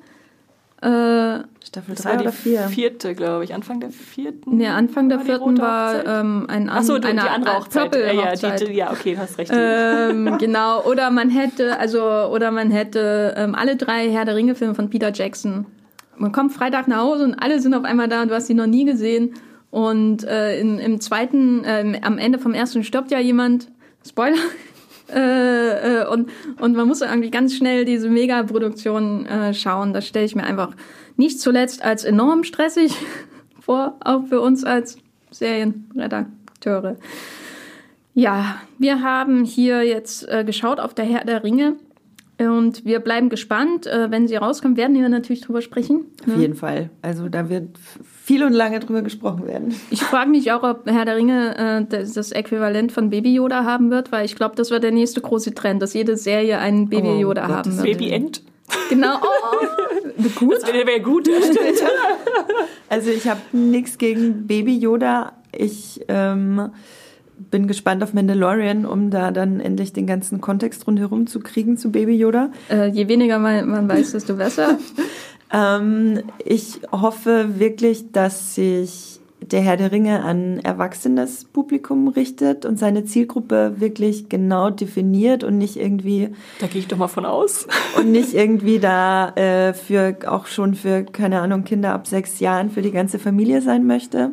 [0.83, 2.63] Äh, Staffel 3 oder 4?
[2.63, 3.55] vierte, glaube ich.
[3.55, 4.57] Anfang der vierten?
[4.57, 7.95] Nee, Anfang der vierten war ähm, ein an, Achso, eine, die andere Hochzeit.
[7.95, 9.53] Äh, ja, die, ja, okay, hast recht.
[9.55, 14.75] Ähm, genau, oder man hätte, also, oder man hätte ähm, alle drei Herr der Ringe-Filme
[14.75, 15.67] von Peter Jackson.
[16.17, 18.55] Man kommt Freitag nach Hause und alle sind auf einmal da und du hast sie
[18.55, 19.35] noch nie gesehen.
[19.71, 23.69] Und äh, in, im zweiten, äh, am Ende vom ersten stirbt ja jemand.
[24.05, 24.37] Spoiler.
[25.13, 29.93] Äh, äh, und, und man muss irgendwie ganz schnell diese Megaproduktion äh, schauen.
[29.93, 30.75] Das stelle ich mir einfach
[31.17, 32.95] nicht zuletzt als enorm stressig
[33.61, 34.99] vor, auch für uns als
[35.31, 36.97] Serienredakteure.
[38.15, 41.77] Ja, wir haben hier jetzt äh, geschaut auf der Herr der Ringe
[42.39, 43.87] und wir bleiben gespannt.
[43.87, 46.07] Äh, wenn sie rauskommen, werden wir natürlich drüber sprechen.
[46.27, 46.91] Auf jeden Fall.
[47.01, 47.69] Also da wird
[48.23, 49.75] viel und lange drüber gesprochen werden.
[49.91, 53.91] Ich frage mich auch, ob Herr der Ringe äh, das Äquivalent von Baby Yoda haben
[53.91, 57.09] wird, weil ich glaube, das wird der nächste große Trend, dass jede Serie einen Baby
[57.09, 57.85] oh Yoda oh, haben wird.
[57.85, 58.43] Baby End.
[58.89, 59.17] Genau.
[59.21, 60.55] Oh, gut.
[60.63, 61.29] Das wäre gut.
[62.89, 65.33] also ich habe nichts gegen Baby Yoda.
[65.51, 66.71] Ich ähm,
[67.51, 71.91] bin gespannt auf Mandalorian, um da dann endlich den ganzen Kontext rundherum zu kriegen zu
[71.91, 72.51] Baby Yoda.
[72.71, 74.79] Äh, je weniger man, man weiß, desto besser.
[75.53, 82.79] ähm, ich hoffe wirklich, dass sich der Herr der Ringe an erwachsenes Publikum richtet und
[82.79, 86.31] seine Zielgruppe wirklich genau definiert und nicht irgendwie.
[86.61, 87.67] Da gehe ich doch mal von aus.
[87.99, 92.71] Und nicht irgendwie da äh, für auch schon für, keine Ahnung, Kinder ab sechs Jahren
[92.71, 94.33] für die ganze Familie sein möchte.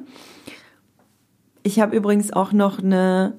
[1.63, 3.34] Ich habe übrigens auch noch eine,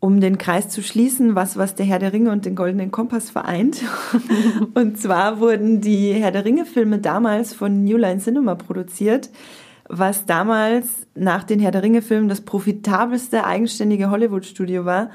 [0.00, 3.30] um den Kreis zu schließen, was, was der Herr der Ringe und den Goldenen Kompass
[3.30, 3.82] vereint.
[4.74, 9.30] und zwar wurden die Herr der Ringe-Filme damals von New Line Cinema produziert,
[9.88, 15.10] was damals nach den Herr der Ringe-Filmen das profitabelste eigenständige Hollywood-Studio war.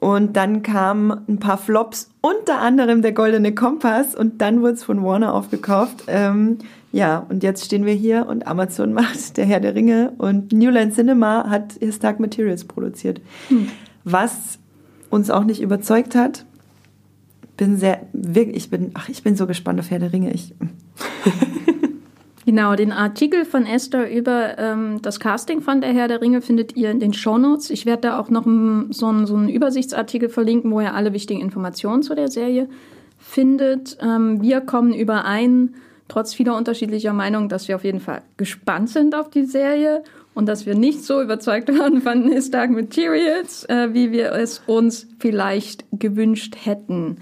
[0.00, 4.84] Und dann kamen ein paar Flops, unter anderem der Goldene Kompass, und dann wurde es
[4.84, 6.04] von Warner aufgekauft.
[6.08, 6.58] Ähm,
[6.92, 10.68] ja, und jetzt stehen wir hier und Amazon macht der Herr der Ringe und New
[10.68, 13.22] Line Cinema hat His Dark Materials produziert.
[13.48, 13.68] Hm.
[14.12, 14.58] Was
[15.10, 16.44] uns auch nicht überzeugt hat.
[17.56, 20.32] Bin sehr, wirklich, ich bin, ach, ich bin so gespannt auf Herr der Ringe.
[20.32, 20.54] Ich,
[22.48, 26.76] Genau, den Artikel von Esther über ähm, das Casting von der Herr der Ringe findet
[26.76, 27.68] ihr in den Shownotes.
[27.68, 31.42] Ich werde da auch noch so, einen, so einen Übersichtsartikel verlinken, wo ihr alle wichtigen
[31.42, 32.66] Informationen zu der Serie
[33.18, 33.98] findet.
[34.00, 35.74] Ähm, wir kommen überein,
[36.08, 40.02] trotz vieler unterschiedlicher Meinungen, dass wir auf jeden Fall gespannt sind auf die Serie
[40.38, 44.62] und dass wir nicht so überzeugt waren von His Dark Materials, äh, wie wir es
[44.68, 47.16] uns vielleicht gewünscht hätten.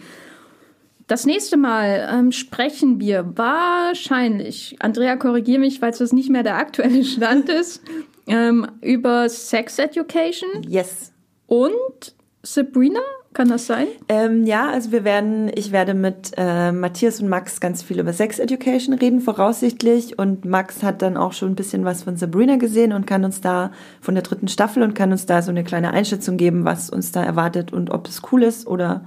[1.07, 6.59] Das nächste Mal ähm, sprechen wir wahrscheinlich, Andrea, korrigiere mich, falls das nicht mehr der
[6.59, 7.81] aktuelle Stand ist,
[8.27, 10.51] ähm, über Sex Education.
[10.69, 11.15] Yes.
[11.47, 13.01] Und Sabrina,
[13.37, 13.87] kann das sein?
[14.09, 18.15] Ähm, ja, also wir werden, ich werde mit äh, Matthias und Max ganz viel über
[18.15, 20.19] Sex Education reden, voraussichtlich.
[20.19, 23.43] Und Max hat dann auch schon ein bisschen was von Sabrina gesehen und kann uns
[23.43, 26.89] da von der dritten Staffel und kann uns da so eine kleine Einschätzung geben, was
[26.89, 29.05] uns da erwartet und ob es cool ist oder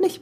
[0.00, 0.20] nicht.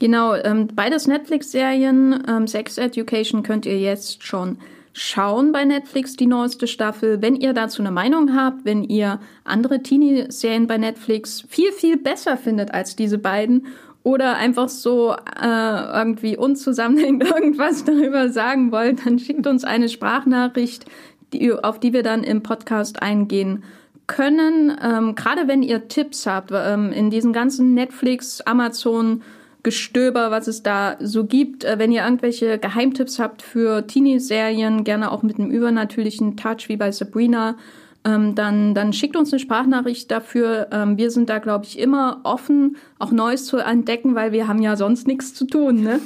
[0.00, 2.24] Genau, ähm, beides Netflix-Serien.
[2.28, 4.58] Ähm, Sex Education könnt ihr jetzt schon
[4.92, 7.22] schauen bei Netflix, die neueste Staffel.
[7.22, 12.36] Wenn ihr dazu eine Meinung habt, wenn ihr andere Teenie-Serien bei Netflix viel, viel besser
[12.36, 13.66] findet als diese beiden
[14.02, 20.86] oder einfach so äh, irgendwie unzusammenhängend irgendwas darüber sagen wollt, dann schickt uns eine Sprachnachricht,
[21.32, 23.64] die, auf die wir dann im Podcast eingehen
[24.06, 24.76] können.
[24.82, 29.22] Ähm, Gerade wenn ihr Tipps habt, ähm, in diesen ganzen Netflix, Amazon,
[29.62, 31.64] Gestöber, was es da so gibt.
[31.64, 36.76] Äh, wenn ihr irgendwelche Geheimtipps habt für Teenie-Serien, gerne auch mit einem übernatürlichen Touch wie
[36.76, 37.56] bei Sabrina,
[38.04, 40.68] ähm, dann, dann schickt uns eine Sprachnachricht dafür.
[40.72, 44.60] Ähm, wir sind da, glaube ich, immer offen, auch Neues zu entdecken, weil wir haben
[44.60, 45.82] ja sonst nichts zu tun.
[45.82, 46.00] Ne?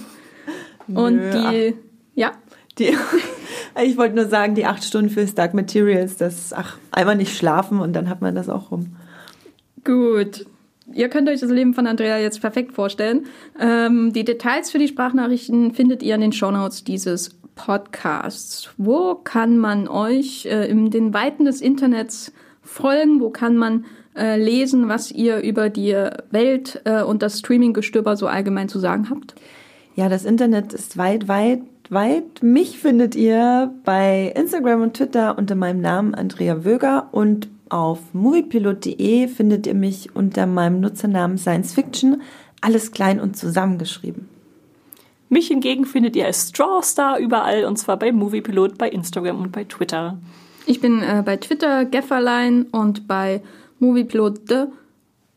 [0.89, 1.75] Und Nö, die,
[2.15, 2.33] ja.
[2.79, 2.95] Die,
[3.83, 7.81] ich wollte nur sagen, die acht Stunden fürs Dark Materials, das, ach, einmal nicht schlafen
[7.81, 8.97] und dann hat man das auch rum.
[9.83, 10.45] Gut.
[10.93, 13.27] Ihr könnt euch das Leben von Andrea jetzt perfekt vorstellen.
[13.61, 18.71] Ähm, die Details für die Sprachnachrichten findet ihr in den Shownotes dieses Podcasts.
[18.77, 22.33] Wo kann man euch äh, in den Weiten des Internets
[22.63, 23.21] folgen?
[23.21, 25.97] Wo kann man äh, lesen, was ihr über die
[26.31, 29.35] Welt äh, und das Streaming-Gestöber so allgemein zu sagen habt?
[29.97, 32.43] Ja, das Internet ist weit, weit, weit.
[32.43, 39.29] Mich findet ihr bei Instagram und Twitter unter meinem Namen Andrea Wöger und auf moviepilot.de
[39.29, 42.23] findet ihr mich unter meinem Nutzernamen Science Fiction,
[42.61, 44.29] alles klein und zusammengeschrieben.
[45.29, 49.65] Mich hingegen findet ihr als Strawstar überall und zwar bei Moviepilot, bei Instagram und bei
[49.65, 50.19] Twitter.
[50.67, 53.43] Ich bin äh, bei Twitter Gefferlein und bei
[53.79, 54.67] Moviepilot de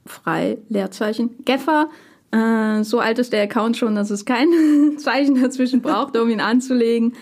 [0.06, 1.90] frei Leerzeichen Geffer.
[2.32, 4.48] Äh, so alt ist der Account schon, dass es kein
[4.98, 7.14] Zeichen dazwischen braucht, um ihn anzulegen.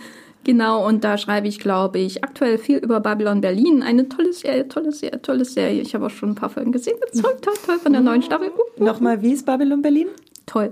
[0.48, 3.84] Genau, und da schreibe ich, glaube ich, aktuell viel über Babylon Berlin.
[3.84, 5.82] Eine tolle Serie, tolle Serie, tolle Serie.
[5.82, 6.96] Ich habe auch schon ein paar Folgen gesehen.
[7.12, 8.48] Toll, toll, toll von der neuen Staffel.
[8.48, 10.08] Uh, uh, Nochmal, wie ist Babylon Berlin?
[10.46, 10.72] Toll.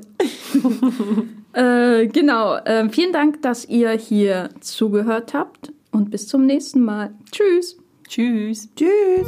[1.53, 7.13] äh, genau, äh, vielen Dank, dass ihr hier zugehört habt und bis zum nächsten Mal.
[7.29, 7.77] Tschüss.
[8.07, 8.69] Tschüss.
[8.77, 9.27] Tschüss.